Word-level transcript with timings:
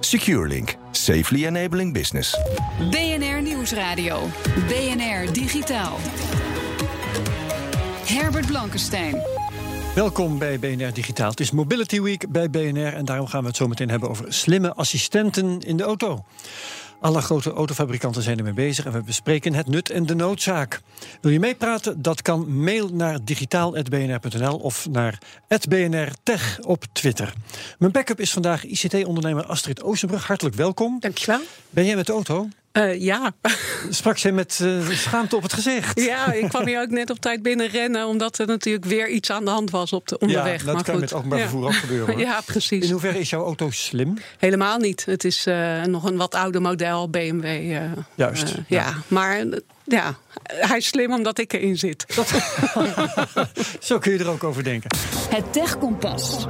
SecureLink, 0.00 0.76
safely 0.90 1.46
enabling 1.46 1.92
business. 1.92 2.38
BNR 2.90 3.42
Nieuwsradio. 3.42 4.28
BNR 4.68 5.32
Digitaal. 5.32 5.96
Herbert 8.04 8.46
Blankenstein. 8.46 9.22
Welkom 9.94 10.38
bij 10.38 10.58
BNR 10.58 10.92
Digitaal. 10.92 11.30
Het 11.30 11.40
is 11.40 11.50
Mobility 11.50 12.00
Week 12.00 12.28
bij 12.28 12.50
BNR 12.50 12.94
en 12.94 13.04
daarom 13.04 13.26
gaan 13.26 13.40
we 13.40 13.46
het 13.46 13.56
zo 13.56 13.68
meteen 13.68 13.90
hebben 13.90 14.08
over 14.08 14.32
slimme 14.32 14.74
assistenten 14.74 15.60
in 15.60 15.76
de 15.76 15.82
auto. 15.82 16.24
Alle 17.00 17.20
grote 17.20 17.52
autofabrikanten 17.52 18.22
zijn 18.22 18.38
ermee 18.38 18.52
bezig 18.52 18.84
en 18.84 18.92
we 18.92 19.02
bespreken 19.02 19.54
het 19.54 19.66
nut 19.66 19.90
en 19.90 20.06
de 20.06 20.14
noodzaak. 20.14 20.80
Wil 21.20 21.32
je 21.32 21.40
meepraten? 21.40 22.02
Dat 22.02 22.22
kan 22.22 22.62
mail 22.62 22.88
naar 22.88 23.24
digitaal.bnr.nl 23.24 24.56
of 24.56 24.88
naar 24.90 25.18
@bnrtech 25.68 26.58
op 26.60 26.84
Twitter. 26.92 27.32
Mijn 27.78 27.92
backup 27.92 28.20
is 28.20 28.32
vandaag 28.32 28.64
ICT-ondernemer 28.64 29.46
Astrid 29.46 29.82
Oosterbrug. 29.82 30.26
Hartelijk 30.26 30.56
welkom. 30.56 31.00
Dankjewel. 31.00 31.40
Ben 31.70 31.84
jij 31.84 31.96
met 31.96 32.06
de 32.06 32.12
auto? 32.12 32.48
Uh, 32.76 33.00
ja. 33.00 33.32
Sprak 33.90 34.18
zij 34.18 34.32
met 34.32 34.60
uh, 34.62 34.90
schaamte 34.90 35.36
op 35.36 35.42
het 35.42 35.52
gezicht? 35.52 36.00
Ja, 36.00 36.32
ik 36.32 36.48
kwam 36.48 36.66
hier 36.66 36.80
ook 36.80 36.90
net 36.90 37.10
op 37.10 37.18
tijd 37.18 37.42
binnen 37.42 37.68
rennen, 37.68 38.06
omdat 38.06 38.38
er 38.38 38.46
natuurlijk 38.46 38.84
weer 38.84 39.08
iets 39.08 39.30
aan 39.30 39.44
de 39.44 39.50
hand 39.50 39.70
was 39.70 39.92
op 39.92 40.08
de 40.08 40.18
onderweg. 40.18 40.60
Ja, 40.60 40.66
dat 40.66 40.74
maar 40.74 40.84
kan 40.84 40.94
goed. 40.94 41.02
met 41.02 41.12
openbaar 41.12 41.38
vervoer 41.38 41.64
ook 41.64 41.74
gebeuren. 41.74 42.14
Hoor. 42.14 42.24
Ja, 42.26 42.40
precies. 42.40 42.84
In 42.84 42.90
hoeverre 42.90 43.18
is 43.18 43.30
jouw 43.30 43.44
auto 43.44 43.70
slim? 43.70 44.18
Helemaal 44.38 44.78
niet. 44.78 45.04
Het 45.04 45.24
is 45.24 45.46
uh, 45.46 45.82
nog 45.82 46.04
een 46.04 46.16
wat 46.16 46.34
ouder 46.34 46.60
model 46.60 47.10
BMW. 47.10 47.76
Juist. 48.14 48.54
ja. 48.54 48.80
ja, 48.80 48.94
maar 49.08 49.44
ja, 49.84 50.14
hij 50.42 50.76
is 50.76 50.86
slim 50.86 51.12
omdat 51.12 51.38
ik 51.38 51.52
erin 51.52 51.78
zit. 51.78 52.14
Dat... 52.14 52.28
Zo 53.80 53.98
kun 53.98 54.12
je 54.12 54.18
er 54.18 54.28
ook 54.28 54.44
over 54.44 54.64
denken. 54.64 54.90
Het 55.28 55.52
Tech 55.52 55.78
Kompas. 55.78 56.46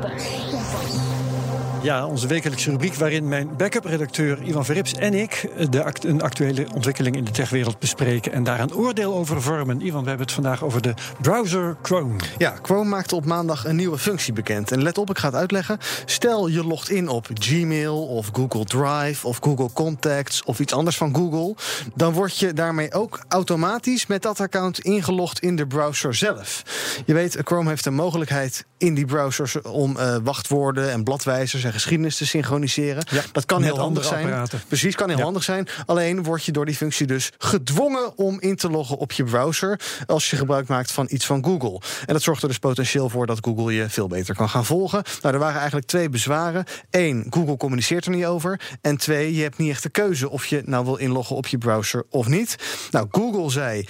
Ja, 1.86 2.06
onze 2.06 2.26
wekelijkse 2.26 2.70
rubriek 2.70 2.94
waarin 2.94 3.28
mijn 3.28 3.56
backup-redacteur 3.56 4.42
Ivan 4.42 4.64
Verrips 4.64 4.94
en 4.94 5.14
ik 5.14 5.50
de 5.70 5.84
act 5.84 6.04
een 6.04 6.22
actuele 6.22 6.66
ontwikkeling 6.74 7.16
in 7.16 7.24
de 7.24 7.30
techwereld 7.30 7.78
bespreken 7.78 8.32
en 8.32 8.44
daar 8.44 8.60
een 8.60 8.74
oordeel 8.74 9.14
over 9.14 9.42
vormen. 9.42 9.86
Ivan, 9.86 10.02
we 10.02 10.08
hebben 10.08 10.26
het 10.26 10.34
vandaag 10.34 10.64
over 10.64 10.82
de 10.82 10.94
browser 11.20 11.76
Chrome. 11.82 12.16
Ja, 12.38 12.54
Chrome 12.62 12.88
maakte 12.88 13.14
op 13.14 13.24
maandag 13.24 13.64
een 13.64 13.76
nieuwe 13.76 13.98
functie 13.98 14.32
bekend. 14.32 14.72
En 14.72 14.82
let 14.82 14.98
op, 14.98 15.10
ik 15.10 15.18
ga 15.18 15.26
het 15.26 15.36
uitleggen. 15.36 15.78
Stel 16.04 16.48
je 16.48 16.64
logt 16.64 16.90
in 16.90 17.08
op 17.08 17.28
Gmail 17.34 18.06
of 18.06 18.30
Google 18.32 18.64
Drive 18.64 19.26
of 19.26 19.38
Google 19.40 19.72
Contacts 19.72 20.44
of 20.44 20.60
iets 20.60 20.72
anders 20.72 20.96
van 20.96 21.14
Google, 21.14 21.54
dan 21.94 22.12
word 22.12 22.38
je 22.38 22.52
daarmee 22.52 22.92
ook 22.92 23.20
automatisch 23.28 24.06
met 24.06 24.22
dat 24.22 24.40
account 24.40 24.78
ingelogd 24.80 25.40
in 25.40 25.56
de 25.56 25.66
browser 25.66 26.14
zelf. 26.14 26.62
Je 27.04 27.14
weet, 27.14 27.38
Chrome 27.44 27.68
heeft 27.68 27.86
een 27.86 27.94
mogelijkheid 27.94 28.64
in 28.78 28.94
die 28.94 29.04
browsers 29.04 29.62
om 29.62 29.96
uh, 29.96 30.16
wachtwoorden 30.22 30.92
en 30.92 31.04
bladwijzers 31.04 31.64
geschiedenis 31.76 32.16
te 32.16 32.26
synchroniseren. 32.26 33.04
Ja, 33.10 33.22
dat 33.32 33.44
kan 33.44 33.62
heel 33.62 33.78
handig 33.78 34.04
zijn. 34.04 34.24
Apparaten. 34.24 34.62
Precies, 34.68 34.94
kan 34.94 35.08
heel 35.08 35.18
ja. 35.18 35.24
handig 35.24 35.42
zijn. 35.42 35.68
Alleen 35.86 36.22
word 36.22 36.44
je 36.44 36.52
door 36.52 36.66
die 36.66 36.76
functie 36.76 37.06
dus 37.06 37.32
gedwongen 37.38 38.18
om 38.18 38.40
in 38.40 38.56
te 38.56 38.70
loggen 38.70 38.96
op 38.96 39.12
je 39.12 39.24
browser 39.24 39.80
als 40.06 40.30
je 40.30 40.36
gebruik 40.36 40.68
maakt 40.68 40.92
van 40.92 41.06
iets 41.10 41.26
van 41.26 41.44
Google. 41.44 41.80
En 42.06 42.12
dat 42.12 42.22
zorgt 42.22 42.42
er 42.42 42.48
dus 42.48 42.58
potentieel 42.58 43.08
voor 43.08 43.26
dat 43.26 43.38
Google 43.40 43.74
je 43.74 43.88
veel 43.88 44.06
beter 44.06 44.34
kan 44.34 44.48
gaan 44.48 44.64
volgen. 44.64 45.02
Nou, 45.22 45.34
er 45.34 45.40
waren 45.40 45.56
eigenlijk 45.56 45.86
twee 45.86 46.08
bezwaren. 46.08 46.64
Eén, 46.90 47.26
Google 47.30 47.56
communiceert 47.56 48.04
er 48.04 48.10
niet 48.10 48.24
over. 48.24 48.60
En 48.80 48.96
twee, 48.96 49.34
je 49.34 49.42
hebt 49.42 49.58
niet 49.58 49.70
echt 49.70 49.82
de 49.82 49.88
keuze 49.88 50.30
of 50.30 50.46
je 50.46 50.62
nou 50.64 50.84
wil 50.84 50.96
inloggen 50.96 51.36
op 51.36 51.46
je 51.46 51.58
browser 51.58 52.04
of 52.10 52.26
niet. 52.26 52.56
Nou, 52.90 53.06
Google 53.10 53.50
zei, 53.50 53.78
uh, 53.80 53.86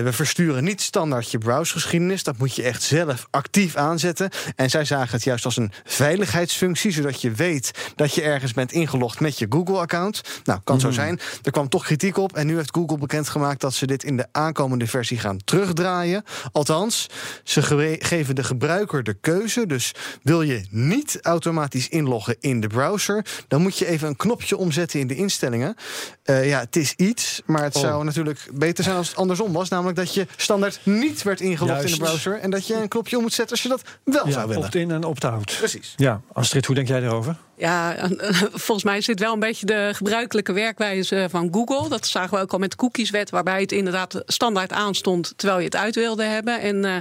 we 0.00 0.12
versturen 0.12 0.64
niet 0.64 0.80
standaard 0.80 1.30
je 1.30 1.38
browsergeschiedenis. 1.38 2.22
Dat 2.22 2.38
moet 2.38 2.54
je 2.54 2.62
echt 2.62 2.82
zelf 2.82 3.26
actief 3.30 3.76
aanzetten. 3.76 4.30
En 4.56 4.70
zij 4.70 4.84
zagen 4.84 5.10
het 5.10 5.24
juist 5.24 5.44
als 5.44 5.56
een 5.56 5.72
veiligheidsfunctie, 5.84 6.90
zodat 6.90 7.20
je 7.20 7.27
weet 7.32 7.70
dat 7.96 8.14
je 8.14 8.22
ergens 8.22 8.52
bent 8.52 8.72
ingelogd 8.72 9.20
met 9.20 9.38
je 9.38 9.46
Google-account. 9.50 10.20
Nou, 10.44 10.60
kan 10.64 10.76
Mhm. 10.76 10.84
zo 10.86 10.90
zijn. 10.92 11.20
Er 11.42 11.50
kwam 11.50 11.68
toch 11.68 11.84
kritiek 11.84 12.16
op. 12.16 12.36
En 12.36 12.46
nu 12.46 12.56
heeft 12.56 12.74
Google 12.74 12.98
bekendgemaakt 12.98 13.60
dat 13.60 13.74
ze 13.74 13.86
dit 13.86 14.04
in 14.04 14.16
de 14.16 14.26
aankomende 14.32 14.86
versie 14.86 15.18
gaan 15.18 15.38
terugdraaien. 15.44 16.22
Althans, 16.52 17.06
ze 17.44 17.62
ge 17.62 17.96
geven 17.98 18.34
de 18.34 18.44
gebruiker 18.44 19.02
de 19.02 19.14
keuze. 19.20 19.66
Dus 19.66 19.92
wil 20.22 20.42
je 20.42 20.66
niet 20.70 21.18
automatisch 21.22 21.88
inloggen 21.88 22.36
in 22.40 22.60
de 22.60 22.66
browser, 22.66 23.24
dan 23.48 23.62
moet 23.62 23.78
je 23.78 23.86
even 23.86 24.08
een 24.08 24.16
knopje 24.16 24.56
omzetten 24.56 25.00
in 25.00 25.06
de 25.06 25.14
instellingen. 25.16 25.74
Uh, 26.24 26.48
ja, 26.48 26.60
het 26.60 26.76
is 26.76 26.92
iets, 26.96 27.42
maar 27.46 27.62
het 27.62 27.74
Oh. 27.76 27.82
zou 27.82 28.04
natuurlijk 28.04 28.48
beter 28.52 28.84
zijn 28.84 28.96
als 28.96 29.08
het 29.08 29.16
andersom 29.16 29.52
was. 29.52 29.68
Namelijk 29.68 29.96
dat 29.96 30.14
je 30.14 30.26
standaard 30.36 30.80
niet 30.82 31.22
werd 31.22 31.40
ingelogd 31.40 31.72
Juist. 31.72 31.94
in 31.94 31.98
de 32.00 32.04
browser. 32.04 32.38
En 32.40 32.50
dat 32.50 32.66
je 32.66 32.74
een 32.74 32.88
knopje 32.88 33.16
om 33.16 33.22
moet 33.22 33.32
zetten 33.32 33.52
als 33.56 33.62
je 33.62 33.68
dat 33.68 33.82
wel 34.04 34.26
Ja, 34.26 34.32
zou 34.32 34.48
willen. 34.48 34.62
opt-in 34.62 34.90
en 34.90 35.04
opt-out. 35.04 35.54
Precies. 35.58 35.94
Ja, 35.96 36.20
Astrid, 36.32 36.66
hoe 36.66 36.74
denk 36.74 36.88
jij 36.88 37.00
Ja, 37.58 37.96
volgens 38.52 38.84
mij 38.84 38.96
is 38.96 39.06
dit 39.06 39.20
wel 39.20 39.32
een 39.32 39.40
beetje 39.40 39.66
de 39.66 39.90
gebruikelijke 39.94 40.52
werkwijze 40.52 41.26
van 41.30 41.48
Google. 41.52 41.88
Dat 41.88 42.06
zagen 42.06 42.36
we 42.36 42.42
ook 42.42 42.52
al 42.52 42.58
met 42.58 42.70
de 42.70 42.76
cookieswet, 42.76 43.30
waarbij 43.30 43.60
het 43.60 43.72
inderdaad 43.72 44.22
standaard 44.26 44.72
aanstond 44.72 45.32
terwijl 45.36 45.58
je 45.58 45.64
het 45.64 45.76
uit 45.76 45.94
wilde 45.94 46.22
hebben. 46.22 46.60
En 46.60 46.76
uh, 46.76 46.96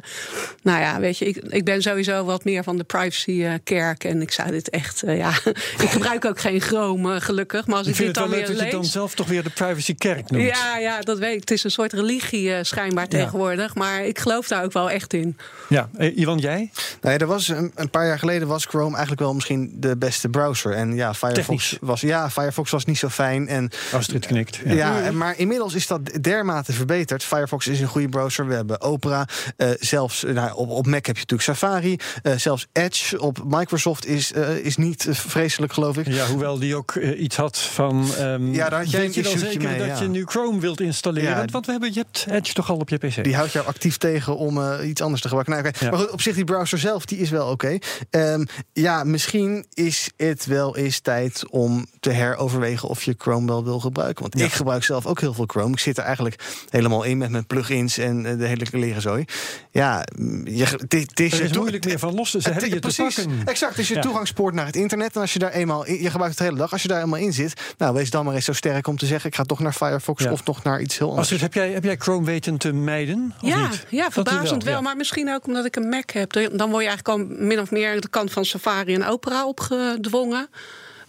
nou 0.62 0.79
ja, 0.79 1.00
weet 1.00 1.17
je, 1.17 1.25
ik, 1.25 1.35
ik 1.38 1.66
ben 1.66 1.81
sowieso 1.81 2.23
wat 2.23 2.44
meer 2.44 2.63
van 2.63 2.78
de 2.78 2.84
privacy-kerk. 2.84 4.03
En 4.03 4.22
ik 4.22 4.31
zou 4.31 4.51
dit 4.51 4.69
echt, 4.69 5.03
uh, 5.03 5.17
ja, 5.17 5.29
ik 5.84 5.90
gebruik 5.90 6.25
ook 6.25 6.40
geen 6.40 6.62
Chrome, 6.62 7.16
uh, 7.16 7.22
gelukkig. 7.22 7.67
Maar 7.67 7.78
als 7.78 7.88
ik, 7.88 7.91
ik, 7.91 7.97
vind 7.97 8.13
dit 8.13 8.23
het 8.23 8.31
dan 8.31 8.40
wel 8.40 8.47
weer 8.47 8.47
leuk 8.47 8.57
dat 8.57 8.63
lees, 8.63 8.72
je 8.72 8.78
dan 8.78 9.01
zelf 9.01 9.16
toch 9.16 9.28
weer 9.28 9.44
de 9.44 9.50
privacy-kerk 9.50 10.31
noemt. 10.31 10.44
Ja, 10.44 10.78
ja, 10.78 11.01
dat 11.01 11.17
weet 11.17 11.34
ik. 11.34 11.40
Het 11.40 11.51
is 11.51 11.63
een 11.63 11.72
soort 11.72 11.94
religie 11.94 12.47
uh, 12.47 12.57
schijnbaar 12.62 13.07
ja. 13.09 13.17
tegenwoordig. 13.17 13.75
Maar 13.75 14.06
ik 14.06 14.19
geloof 14.19 14.47
daar 14.47 14.63
ook 14.63 14.73
wel 14.73 14.90
echt 14.90 15.13
in. 15.13 15.38
Ja, 15.69 15.90
eh, 15.97 16.17
Ivan, 16.17 16.38
jij? 16.38 16.72
Nee, 17.01 17.17
er 17.17 17.28
was 17.28 17.47
een, 17.47 17.72
een, 17.75 17.90
paar 17.90 18.06
jaar 18.06 18.19
geleden 18.19 18.47
was 18.47 18.66
Chrome 18.66 18.91
eigenlijk 18.91 19.22
wel 19.22 19.34
misschien 19.34 19.73
de 19.75 19.97
beste 19.97 20.30
browser. 20.30 20.72
En 20.72 20.96
ja, 20.96 21.13
Firefox 21.13 21.78
was, 21.81 22.02
ja, 22.02 22.30
Firefox 22.30 22.72
was 22.72 22.85
niet 22.85 22.97
zo 22.97 23.09
fijn. 23.09 23.47
En, 23.47 23.72
Astrid 23.91 24.25
knikt. 24.25 24.59
Ja, 24.66 24.74
ja 24.74 25.12
maar 25.12 25.38
inmiddels 25.38 25.74
is 25.74 25.88
dat 25.88 26.02
dermate 26.22 26.74
verbeterd. 26.74 27.24
Firefox 27.24 27.68
is 27.68 27.80
een 27.80 27.88
goede 27.88 28.09
browser. 28.09 28.47
We 28.47 28.53
hebben 28.53 28.81
Opera. 28.81 29.28
Uh, 29.58 29.69
zelfs 29.80 30.24
nou, 30.24 30.56
op, 30.56 30.69
op 30.69 30.85
Mac 30.85 31.06
heb 31.06 31.16
je 31.16 31.22
natuurlijk 31.22 31.41
Safari. 31.41 31.97
Uh, 32.24 32.34
zelfs 32.35 32.68
Edge 32.72 33.22
op 33.22 33.44
Microsoft 33.46 34.06
is, 34.06 34.31
uh, 34.31 34.58
is 34.58 34.78
niet 34.78 35.08
vreselijk, 35.09 35.74
geloof 35.74 35.97
ik. 35.97 36.08
Ja, 36.08 36.25
hoewel 36.25 36.59
die 36.59 36.75
ook 36.75 36.96
iets 36.96 37.35
had 37.35 37.58
van. 37.58 38.09
Um, 38.19 38.53
ja, 38.53 38.69
daar 38.69 38.79
had 38.79 38.91
jij 38.91 39.06
een 39.06 39.12
je 39.14 39.22
wel 39.22 39.38
zeker 39.38 39.62
mee, 39.62 39.78
dat 39.78 39.88
ja. 39.88 40.02
je 40.02 40.08
nu 40.08 40.25
Chrome 40.25 40.59
wilt 40.59 40.81
installeren. 40.81 41.29
Ja. 41.29 41.46
Want 41.46 41.66
we 41.66 41.72
hebben, 41.72 41.94
je 41.94 42.00
hebt 42.00 42.25
Edge 42.29 42.53
toch 42.53 42.69
al 42.69 42.78
op 42.78 42.90
je 42.90 42.97
PC. 42.97 43.24
Die 43.24 43.35
houdt 43.35 43.52
jou 43.52 43.66
actief 43.66 43.97
tegen 43.97 44.38
om 44.38 44.81
iets 44.81 45.02
anders 45.02 45.22
te 45.22 45.28
gebruiken. 45.28 45.53
Nou, 45.53 45.68
okay. 45.68 45.81
Ja. 45.84 45.90
Maar 45.90 46.00
goed, 46.00 46.12
op 46.12 46.22
zich, 46.22 46.35
die 46.35 46.44
browser 46.44 46.79
zelf, 46.79 47.06
die 47.06 47.18
is 47.18 47.29
wel 47.29 47.50
oké. 47.50 47.79
Okay. 48.08 48.34
Um, 48.34 48.46
ja, 48.74 49.03
misschien 49.03 49.66
is 49.87 50.09
het 50.17 50.45
wel 50.45 50.77
eens 50.77 50.99
tijd 50.99 51.43
om 51.49 51.85
te 51.99 52.09
heroverwegen 52.09 52.89
of 52.89 53.03
je 53.03 53.15
Chrome 53.17 53.45
wel 53.47 53.63
wil 53.63 53.79
gebruiken. 53.79 54.21
Want 54.21 54.39
Ja. 54.39 54.45
ik 54.45 54.51
gebruik 54.51 54.83
zelf 54.83 55.05
ook 55.05 55.19
heel 55.19 55.33
veel 55.33 55.45
Chrome. 55.47 55.71
Ik 55.71 55.79
zit 55.79 55.97
er 55.97 56.03
eigenlijk 56.03 56.43
helemaal 56.69 57.03
in 57.03 57.17
met 57.17 57.29
mijn 57.29 57.45
plugins 57.45 57.97
en 57.97 58.25
eh, 58.25 58.37
de 58.37 58.45
hele 58.45 58.65
lerenzooi. 58.71 59.25
Ja, 59.71 60.03
je, 60.43 60.63
het, 60.63 60.71
het 60.91 61.19
is, 61.19 61.39
is 61.39 61.51
je 61.51 61.57
moeilijk 61.57 61.85
meer 61.85 61.99
van 61.99 62.15
los. 62.15 62.29
Ze 62.31 62.37
het- 62.37 62.45
hebben 62.45 62.67
je 62.69 62.73
te 62.73 62.79
precies, 62.79 63.15
pakken. 63.15 63.41
exact. 63.45 63.71
Het 63.71 63.79
is 63.81 63.87
je 63.87 63.93
Ja. 63.95 64.01
toegangspoort 64.01 64.53
naar 64.53 64.65
het 64.65 64.75
internet. 64.75 65.15
En 65.15 65.21
als 65.21 65.33
je 65.33 65.39
daar 65.39 65.51
eenmaal 65.51 65.85
in, 65.85 66.01
je 66.01 66.09
gebruikt 66.09 66.27
het 66.29 66.37
de 66.37 66.43
hele 66.43 66.57
dag, 66.57 66.71
als 66.71 66.81
je 66.81 66.87
daar 66.87 67.01
eenmaal 67.01 67.19
in 67.19 67.33
zit, 67.33 67.61
nou 67.78 67.93
wees 67.93 68.09
dan 68.09 68.25
maar 68.25 68.35
eens 68.35 68.45
zo 68.45 68.53
sterk 68.53 68.87
om 68.87 68.97
te 68.97 69.05
zeggen: 69.05 69.29
ik 69.29 69.35
ga 69.35 69.43
toch 69.43 69.59
naar 69.59 69.73
Firefox 69.73 70.23
Ja. 70.23 70.31
of 70.31 70.45
nog 70.45 70.63
naar 70.63 70.81
iets 70.81 70.97
heel 70.97 71.07
anders. 71.09 71.23
Astrid, 71.31 71.41
heb 71.41 71.53
jij, 71.53 71.72
heb 71.72 71.83
jij 71.83 71.95
Chrome 71.97 72.25
weten 72.25 72.57
te 72.57 72.73
mijden? 72.73 73.33
Of 73.41 73.49
Ja, 73.49 73.67
niet? 73.69 73.85
ja, 73.90 74.11
verbazend 74.11 74.63
wel. 74.63 74.73
ja. 74.73 74.81
Maar 74.81 74.95
misschien 74.95 75.33
ook 75.33 75.47
omdat 75.47 75.66
ik 75.66 75.75
een 75.75 75.90
Mac 75.90 76.09
heb. 76.11 76.31
Dan 76.33 76.69
word 76.69 76.83
je 76.83 76.90
eigenlijk 76.90 77.07
al 77.07 77.17
min 77.45 77.59
of 77.59 77.72
meer 77.72 78.01
de 78.01 78.09
kant 78.09 78.31
van 78.31 78.45
Safari 78.45 78.93
en 78.93 79.05
Opera 79.05 79.45
opgedwongen. 79.82 80.50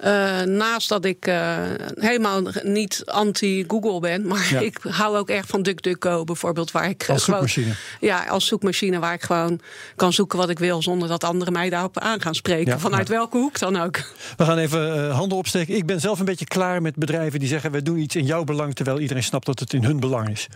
Uh, 0.05 0.41
naast 0.43 0.89
dat 0.89 1.05
ik 1.05 1.27
uh, 1.27 1.57
helemaal 1.95 2.43
niet 2.63 3.03
anti-Google 3.05 4.01
ben, 4.01 4.27
maar 4.27 4.49
Ja. 4.51 4.61
ik 4.71 4.79
hou 4.83 5.17
ook 5.17 5.29
erg 5.29 5.47
van 5.47 5.63
DuckDuckGo 5.63 6.25
bijvoorbeeld, 6.25 6.71
waar 6.71 6.89
ik 6.89 7.05
Als 7.09 7.25
gewoon, 7.25 7.49
zoekmachine. 7.49 7.75
ja, 8.01 8.25
als 8.25 8.47
zoekmachine 8.47 8.99
waar 8.99 9.13
ik 9.15 9.23
gewoon 9.23 9.61
kan 9.97 10.13
zoeken 10.13 10.39
wat 10.39 10.49
ik 10.49 10.59
wil 10.59 10.83
zonder 10.83 11.09
dat 11.09 11.25
anderen 11.25 11.53
mij 11.53 11.71
daarop 11.71 11.99
aan 11.99 12.21
gaan 12.21 12.35
spreken, 12.35 12.73
Ja, 12.73 12.79
vanuit 12.79 13.09
ja. 13.09 13.15
welke 13.15 13.37
hoek 13.37 13.59
dan 13.59 13.77
ook. 13.77 13.97
We 14.37 14.45
gaan 14.45 14.59
even 14.59 15.09
eh, 15.09 15.15
handen 15.17 15.39
opsteken. 15.39 15.77
Ik 15.77 15.87
ben 15.87 16.01
zelf 16.01 16.19
een 16.19 16.25
beetje 16.25 16.45
klaar 16.47 16.83
met 16.83 16.97
bedrijven 16.97 17.39
die 17.41 17.49
zeggen: 17.49 17.71
we 17.71 17.83
doen 17.83 17.99
iets 17.99 18.17
in 18.17 18.25
jouw 18.25 18.45
belang, 18.45 18.75
terwijl 18.75 19.01
iedereen 19.01 19.23
snapt 19.23 19.47
dat 19.47 19.59
het 19.61 19.73
in 19.73 19.85
hun 19.85 20.01
belang 20.01 20.29
is. 20.29 20.47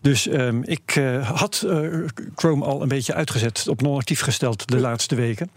Dus 0.00 0.28
ehm, 0.28 0.62
ik 0.62 0.96
eh, 0.96 1.30
had 1.30 1.64
eh, 1.68 1.88
Chrome 2.34 2.64
al 2.64 2.82
een 2.82 2.88
beetje 2.88 3.14
uitgezet, 3.14 3.68
op 3.68 3.82
non-actief 3.82 4.20
gesteld 4.20 4.68
de 4.68 4.78
laatste 4.80 5.14
weken. 5.14 5.50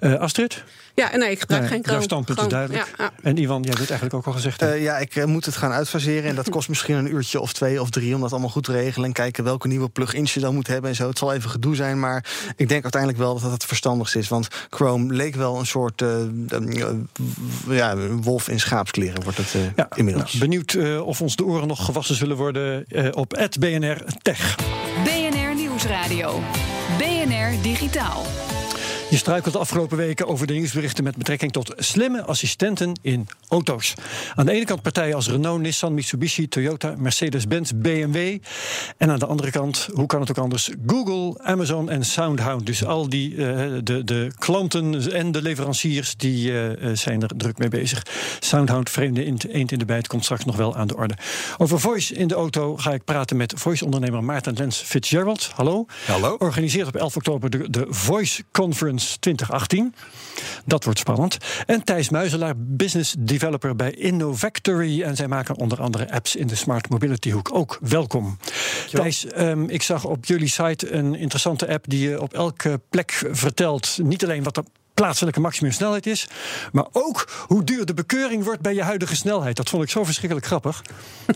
Eh, 0.00 0.14
Astrid? 0.14 0.64
Ja, 0.98 1.16
nee, 1.16 1.30
ik 1.30 1.40
gebruik 1.40 1.62
Nee, 1.62 1.70
geen 1.70 1.80
jouw 1.80 1.90
Chrome. 1.90 2.02
standpunt 2.02 2.40
is 2.40 2.48
duidelijk. 2.48 2.86
Ja, 2.86 3.04
ja. 3.04 3.12
En 3.22 3.36
Ivan, 3.36 3.62
jij 3.62 3.68
hebt 3.68 3.78
het 3.80 3.90
eigenlijk 3.90 4.14
ook 4.14 4.26
al 4.26 4.32
gezegd. 4.32 4.62
Eh, 4.62 4.82
ja, 4.82 4.98
ik 4.98 5.16
eh, 5.16 5.24
moet 5.24 5.44
het 5.44 5.56
gaan 5.56 5.72
uitfaseren. 5.72 6.28
En 6.28 6.34
dat 6.34 6.48
kost 6.48 6.68
misschien 6.68 6.96
een 6.96 7.12
uurtje 7.14 7.40
of 7.40 7.52
twee 7.52 7.80
of 7.80 7.90
drie 7.90 8.14
om 8.14 8.20
dat 8.20 8.30
allemaal 8.30 8.50
goed 8.50 8.64
te 8.64 8.72
regelen. 8.72 9.06
En 9.06 9.12
kijken 9.12 9.44
welke 9.44 9.68
nieuwe 9.68 9.88
plugins 9.88 10.34
je 10.34 10.40
dan 10.40 10.54
moet 10.54 10.66
hebben 10.66 10.90
en 10.90 10.96
zo. 10.96 11.08
Het 11.08 11.18
zal 11.18 11.32
even 11.32 11.50
gedoe 11.50 11.74
zijn, 11.74 12.00
maar 12.00 12.24
ik 12.56 12.68
denk 12.68 12.82
uiteindelijk 12.82 13.22
wel 13.22 13.32
dat 13.32 13.42
het 13.42 13.52
het 13.52 13.64
verstandigst 13.64 14.16
is. 14.16 14.28
Want 14.28 14.48
Chrome 14.70 15.14
leek 15.14 15.34
wel 15.34 15.58
een 15.58 15.66
soort 15.66 16.02
eh, 16.02 16.08
ja, 17.68 17.96
wolf 17.96 18.48
in 18.48 18.60
schaapskleren, 18.60 19.22
wordt 19.22 19.38
het 19.38 19.54
eh, 19.54 19.60
ja, 19.76 19.88
inmiddels. 19.94 20.32
nou, 20.32 20.38
benieuwd 20.44 20.72
eh, 20.72 21.06
of 21.06 21.20
ons 21.20 21.36
de 21.36 21.44
oren 21.44 21.68
nog 21.68 21.84
gewassen 21.84 22.14
zullen 22.14 22.36
worden 22.36 22.84
eh, 22.88 23.08
op 23.10 23.48
BNR 23.58 24.04
Tech. 24.22 24.56
BNR 25.04 25.54
Nieuwsradio. 25.54 26.40
BNR 26.98 27.62
Digitaal. 27.62 28.47
Je 29.10 29.16
struikelt 29.16 29.52
de 29.52 29.60
afgelopen 29.60 29.96
weken 29.96 30.26
over 30.26 30.46
de 30.46 30.52
nieuwsberichten 30.52 31.04
met 31.04 31.16
betrekking 31.16 31.52
tot 31.52 31.72
slimme 31.76 32.24
assistenten 32.24 32.98
in 33.02 33.28
auto's. 33.48 33.94
Aan 34.34 34.46
de 34.46 34.52
ene 34.52 34.64
kant 34.64 34.82
partijen 34.82 35.14
als 35.14 35.28
Renault, 35.28 35.60
Nissan, 35.60 35.94
Mitsubishi, 35.94 36.48
Toyota, 36.48 36.94
Mercedes-Benz, 36.98 37.70
BMW. 37.74 38.38
En 38.96 39.10
aan 39.10 39.18
de 39.18 39.26
andere 39.26 39.50
kant, 39.50 39.88
hoe 39.92 40.06
kan 40.06 40.20
het 40.20 40.30
ook 40.30 40.38
anders, 40.38 40.70
Google, 40.86 41.42
Amazon 41.42 41.90
en 41.90 42.04
Soundhound. 42.04 42.66
Dus 42.66 42.84
al 42.84 43.08
die, 43.08 43.30
eh, 43.30 43.70
de, 43.82 44.04
de 44.04 44.32
klanten 44.38 45.12
en 45.12 45.32
de 45.32 45.42
leveranciers, 45.42 46.16
die 46.16 46.50
eh, 46.50 46.90
eh, 46.90 46.96
zijn 46.96 47.22
er 47.22 47.30
druk 47.36 47.58
mee 47.58 47.68
bezig. 47.68 48.06
Soundhound, 48.40 48.90
vreemde 48.90 49.24
eend 49.52 49.72
in 49.72 49.78
de 49.78 49.84
bijt, 49.84 50.06
komt 50.06 50.24
straks 50.24 50.44
nog 50.44 50.56
wel 50.56 50.76
aan 50.76 50.86
de 50.86 50.96
orde. 50.96 51.14
Over 51.58 51.80
voice 51.80 52.14
in 52.14 52.28
de 52.28 52.34
auto 52.34 52.76
ga 52.76 52.92
ik 52.92 53.04
praten 53.04 53.36
met 53.36 53.52
voice-ondernemer 53.56 54.24
Maarten 54.24 54.54
Lens 54.54 54.76
Fitzgerald. 54.76 55.50
Hallo. 55.54 55.86
Hallo. 56.06 56.36
Organiseert 56.38 56.86
op 56.86 56.96
11 56.96 57.16
oktober 57.16 57.50
de, 57.50 57.70
de 57.70 57.86
Voice 57.88 58.44
Conference 58.52 58.97
2018. 59.00 59.94
Dat 60.64 60.84
wordt 60.84 60.98
spannend. 60.98 61.36
En 61.66 61.84
Thijs 61.84 62.08
Muizelaar, 62.08 62.54
business 62.56 63.14
developer 63.18 63.76
bij 63.76 63.90
Innovactory. 63.90 65.02
En 65.02 65.16
zij 65.16 65.28
maken 65.28 65.56
onder 65.56 65.80
andere 65.80 66.10
apps 66.10 66.36
in 66.36 66.46
de 66.46 66.54
smart 66.54 66.88
mobility 66.88 67.30
hoek. 67.30 67.54
Ook 67.54 67.78
welkom. 67.80 68.38
Thijs, 68.90 69.26
ehm, 69.26 69.64
ik 69.64 69.82
zag 69.82 70.04
op 70.04 70.24
jullie 70.24 70.48
site 70.48 70.92
een 70.92 71.14
interessante 71.14 71.68
app 71.68 71.84
die 71.88 72.08
je 72.08 72.20
op 72.20 72.34
elke 72.34 72.80
plek 72.90 73.22
vertelt. 73.30 73.98
Niet 74.02 74.24
alleen 74.24 74.42
wat 74.42 74.54
de 74.54 74.62
plaatselijke 75.02 75.40
maximumsnelheid 75.40 76.06
is, 76.06 76.26
maar 76.72 76.86
ook 76.92 77.28
hoe 77.46 77.64
duur 77.64 77.86
de 77.86 77.94
bekeuring 77.94 78.44
wordt 78.44 78.60
bij 78.60 78.74
je 78.74 78.82
huidige 78.82 79.16
snelheid. 79.16 79.56
Dat 79.56 79.68
vond 79.68 79.82
ik 79.82 79.90
zo 79.90 80.04
verschrikkelijk 80.04 80.46
grappig. 80.46 80.82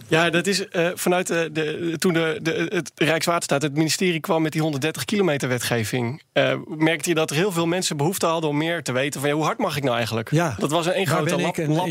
Ja, 0.08 0.30
dat 0.30 0.46
is 0.46 0.68
eh, 0.68 0.88
vanuit 0.94 1.26
de, 1.26 1.48
de, 1.52 1.94
toen 1.98 2.12
de, 2.12 2.38
de, 2.42 2.66
het 2.74 2.92
Rijkswaterstaat, 2.94 3.62
het 3.62 3.74
ministerie 3.76 4.20
kwam 4.20 4.42
met 4.42 4.52
die 4.52 4.60
130 4.60 5.04
kilometer 5.04 5.48
wetgeving. 5.48 6.22
eh, 6.32 6.54
merkte 6.66 7.08
je 7.08 7.14
dat 7.14 7.30
er 7.30 7.36
heel 7.36 7.52
veel 7.52 7.66
mensen 7.66 7.96
behoefte 7.96 8.26
hadden 8.26 8.50
om 8.50 8.56
meer 8.56 8.82
te 8.82 8.92
weten 8.92 9.20
van 9.20 9.28
ja, 9.28 9.34
hoe 9.34 9.44
hard 9.44 9.58
mag 9.58 9.76
ik 9.76 9.82
nou 9.82 9.96
eigenlijk? 9.96 10.30
Ja, 10.30 10.54
dat 10.58 10.70
was 10.70 10.86
een 10.86 10.92
één 10.92 11.06
grote 11.06 11.40
lap, 11.40 11.56
hoe 11.56 11.78
hard 11.78 11.90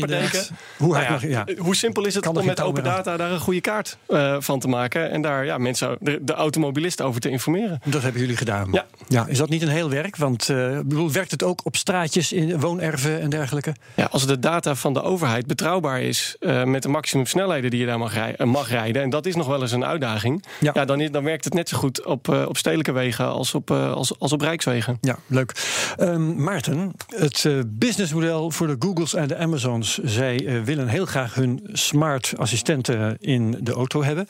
Nou 0.78 1.10
mag 1.12 1.22
ik- 1.22 1.30
ja. 1.30 1.46
eh, 1.46 1.58
Hoe 1.60 1.76
simpel 1.76 2.04
is 2.06 2.14
het 2.14 2.24
Kan 2.24 2.36
om 2.36 2.46
met 2.46 2.60
open 2.60 2.84
data 2.84 3.16
daar 3.16 3.30
een 3.30 3.40
goede 3.40 3.60
kaart 3.60 3.96
eh, 4.06 4.36
van 4.38 4.58
te 4.60 4.68
maken 4.68 5.10
en 5.10 5.22
daar 5.22 5.44
ja, 5.44 5.58
mensen, 5.58 5.96
de, 6.00 6.18
de 6.22 6.32
automobilisten 6.32 7.04
over 7.06 7.20
te 7.20 7.28
informeren? 7.30 7.80
Dat 7.84 8.02
hebben 8.02 8.20
jullie 8.20 8.36
gedaan. 8.36 8.68
Ja. 8.72 8.86
ja 9.08 9.26
is 9.26 9.38
dat 9.38 9.48
niet 9.48 9.62
een 9.62 9.68
heel 9.68 9.90
werk? 9.90 10.16
Want 10.16 10.48
eh, 10.48 10.56
bedoel, 10.78 11.12
werkt 11.12 11.30
het 11.30 11.42
ook 11.42 11.60
op 11.62 11.76
straatjes, 11.76 12.32
in 12.32 12.60
woonerven 12.60 13.20
en 13.20 13.30
dergelijke? 13.30 13.74
Ja, 13.94 14.08
als 14.10 14.26
de 14.26 14.38
data 14.38 14.74
van 14.74 14.92
de 14.92 15.02
overheid 15.02 15.46
betrouwbaar 15.46 16.00
is 16.02 16.36
eh, 16.40 16.64
met 16.64 16.82
de 16.82 16.88
maximumsnelheden 16.88 17.70
die 17.70 17.80
je 17.80 17.86
daar 17.86 17.98
mag, 17.98 18.14
rij- 18.14 18.36
eh, 18.36 18.46
mag 18.46 18.68
rijden, 18.70 19.02
en 19.02 19.10
dat 19.10 19.26
is 19.26 19.34
nog 19.36 19.46
wel 19.46 19.60
eens 19.60 19.72
een 19.72 19.84
uitdaging, 19.84 20.44
Ja. 20.60 20.70
ja. 20.74 20.84
dan, 20.84 21.00
is- 21.00 21.10
dan 21.10 21.24
werkt 21.24 21.44
het 21.44 21.54
net 21.54 21.68
zo 21.68 21.78
goed 21.78 22.04
op, 22.06 22.28
eh, 22.28 22.44
op 22.48 22.56
stedelijke 22.56 22.92
wegen 22.92 23.26
als 23.26 23.54
op, 23.54 23.70
eh, 23.70 23.92
als, 23.92 24.18
als 24.18 24.32
op 24.32 24.40
rijkswegen. 24.40 24.98
Ja, 25.00 25.18
leuk. 25.26 25.52
Ehm, 25.96 26.42
Maarten, 26.42 26.92
het 27.08 27.44
eh, 27.44 27.58
businessmodel 27.66 28.50
voor 28.50 28.66
de 28.66 28.76
Googles 28.78 29.14
en 29.14 29.28
de 29.28 29.36
Amazons. 29.36 29.98
Zij 29.98 30.46
eh, 30.46 30.60
willen 30.62 30.88
heel 30.88 31.06
graag 31.06 31.34
hun 31.34 31.60
smart 31.72 32.32
assistenten 32.36 33.16
in 33.20 33.58
de 33.60 33.72
auto 33.72 34.02
hebben. 34.04 34.26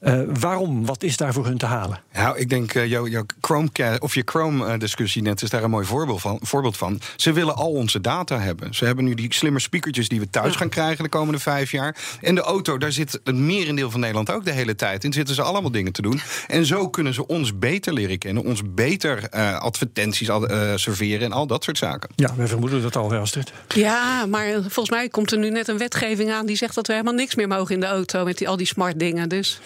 Eh, 0.00 0.20
waarom? 0.40 0.86
Wat 0.86 1.02
is 1.02 1.16
daar 1.16 1.32
voor 1.32 1.44
hun 1.46 1.58
te 1.58 1.66
halen? 1.66 2.00
Nou, 2.12 2.38
ik 2.38 2.48
denk 2.48 2.74
uh, 2.74 2.86
jouw, 2.86 3.06
jouw 3.08 3.24
Chrome 3.40 3.70
of 3.98 4.14
je 4.14 4.22
Chrome-discussie 4.24 5.22
net 5.22 5.42
is 5.42 5.50
daar 5.50 5.62
een 5.62 5.70
mooi 5.70 5.86
voorbeeld 5.86 6.20
van, 6.20 6.38
voorbeeld 6.42 6.65
van. 6.74 7.00
Ze 7.16 7.32
willen 7.32 7.54
al 7.56 7.70
onze 7.70 8.00
data 8.00 8.38
hebben. 8.40 8.74
Ze 8.74 8.84
hebben 8.84 9.04
nu 9.04 9.14
die 9.14 9.34
slimme 9.34 9.60
speakertjes 9.60 10.08
die 10.08 10.20
we 10.20 10.30
thuis 10.30 10.56
gaan 10.56 10.68
krijgen 10.68 11.04
de 11.04 11.10
komende 11.10 11.38
vijf 11.40 11.70
jaar. 11.70 11.96
En 12.20 12.34
de 12.34 12.40
auto, 12.40 12.78
daar 12.78 12.92
zit 12.92 13.20
het 13.24 13.36
merendeel 13.36 13.90
van 13.90 14.00
Nederland 14.00 14.30
ook 14.30 14.44
de 14.44 14.52
hele 14.52 14.74
tijd 14.74 15.04
in. 15.04 15.12
Zitten 15.12 15.34
ze 15.34 15.42
allemaal 15.42 15.70
dingen 15.70 15.92
te 15.92 16.02
doen. 16.02 16.20
En 16.46 16.66
zo 16.66 16.88
kunnen 16.88 17.14
ze 17.14 17.26
ons 17.26 17.58
beter 17.58 17.92
leren 17.92 18.18
kennen, 18.18 18.44
ons 18.44 18.60
beter 18.64 19.28
uh, 19.34 19.58
advertenties 19.58 20.28
uh, 20.28 20.72
serveren 20.74 21.20
en 21.24 21.32
al 21.32 21.46
dat 21.46 21.64
soort 21.64 21.78
zaken. 21.78 22.08
Ja, 22.16 22.34
wij 22.36 22.46
vermoeden 22.46 22.82
dat 22.82 22.96
al, 22.96 23.14
Astrid. 23.14 23.52
Ja, 23.74 24.26
maar 24.26 24.46
volgens 24.52 24.90
mij 24.90 25.08
komt 25.08 25.32
er 25.32 25.38
nu 25.38 25.50
net 25.50 25.68
een 25.68 25.78
wetgeving 25.78 26.32
aan 26.32 26.46
die 26.46 26.56
zegt 26.56 26.74
dat 26.74 26.86
we 26.86 26.92
helemaal 26.92 27.14
niks 27.14 27.34
meer 27.34 27.48
mogen 27.48 27.74
in 27.74 27.80
de 27.80 27.86
auto 27.86 28.24
met 28.24 28.38
die, 28.38 28.48
al 28.48 28.56
die 28.56 28.66
smart 28.66 28.98
dingen. 28.98 29.28
Dus. 29.28 29.60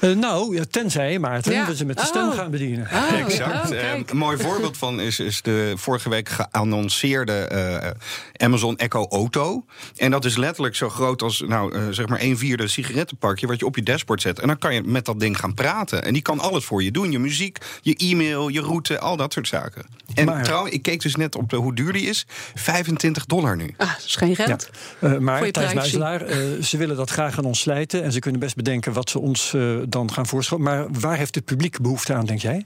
Uh, 0.00 0.16
nou, 0.16 0.56
ja, 0.56 0.64
tenzij, 0.70 1.18
Maarten, 1.18 1.52
Ja. 1.52 1.64
dat 1.66 1.76
ze 1.76 1.84
met 1.84 1.98
de 1.98 2.04
stem 2.04 2.28
Oh. 2.28 2.34
gaan 2.34 2.50
bedienen. 2.50 2.88
Oh, 2.92 3.18
Exact. 3.18 3.70
oh, 3.70 3.76
Eh, 3.78 4.12
mooi 4.12 4.36
voorbeeld 4.38 4.76
van 4.76 5.00
is, 5.00 5.18
is 5.20 5.42
de 5.42 5.72
vorige 5.76 6.08
week 6.08 6.28
geannonceerde 6.50 7.32
eh, 7.32 7.90
Amazon 8.46 8.76
Echo 8.76 9.06
Auto. 9.08 9.64
En 9.96 10.10
dat 10.10 10.24
is 10.24 10.36
letterlijk 10.36 10.76
zo 10.76 10.88
groot 10.88 11.22
als 11.22 11.40
nou, 11.46 11.74
eh, 11.74 11.82
zeg 11.90 12.08
maar 12.08 12.20
een 12.20 12.38
vierde 12.38 12.68
sigarettenpakje 12.68 13.46
wat 13.46 13.58
je 13.58 13.66
op 13.66 13.76
je 13.76 13.82
dashboard 13.82 14.20
zet. 14.22 14.38
En 14.38 14.46
dan 14.46 14.58
kan 14.58 14.74
je 14.74 14.82
met 14.82 15.04
dat 15.04 15.20
ding 15.20 15.38
gaan 15.38 15.54
praten. 15.54 16.04
En 16.04 16.12
die 16.12 16.22
kan 16.22 16.40
alles 16.40 16.64
voor 16.64 16.82
je 16.82 16.90
doen. 16.90 17.10
Je 17.10 17.18
muziek, 17.18 17.58
je 17.80 17.96
e-mail, 17.96 18.48
je 18.48 18.60
route, 18.60 18.98
al 18.98 19.16
dat 19.16 19.32
soort 19.32 19.48
zaken. 19.48 19.86
En 20.14 20.24
Maar- 20.24 20.42
trouwens, 20.44 20.74
ik 20.74 20.82
keek 20.82 21.02
dus 21.02 21.16
net 21.16 21.36
op 21.36 21.50
de, 21.50 21.56
hoe 21.56 21.74
duur 21.74 21.92
die 21.92 22.06
is. 22.06 22.26
25 22.54 23.26
dollar 23.26 23.56
nu. 23.56 23.74
Ah, 23.76 23.88
dat 23.88 24.04
is 24.06 24.16
geen 24.16 24.28
Ja. 24.28 24.34
geld. 24.34 24.70
Eh, 25.00 25.18
maar 25.18 25.50
Thijs 25.50 25.94
eh, 25.94 26.62
ze 26.62 26.76
willen 26.76 26.96
dat 26.96 27.10
graag 27.10 27.38
aan 27.38 27.44
ons 27.44 27.60
slijten. 27.60 28.02
En 28.02 28.12
ze 28.12 28.18
kunnen 28.18 28.40
best 28.40 28.56
bedenken 28.56 28.92
wat 28.92 29.10
ze 29.10 29.18
ons 29.18 29.54
eh, 29.54 29.76
dan 29.88 30.12
gaan 30.12 30.26
voorschotelen. 30.26 30.72
Maar 30.72 30.86
waar 31.00 31.16
heeft 31.16 31.34
het 31.34 31.44
publiek 31.44 31.80
behoefte 31.80 32.14
aan, 32.14 32.24
denk 32.26 32.40
jij? 32.40 32.64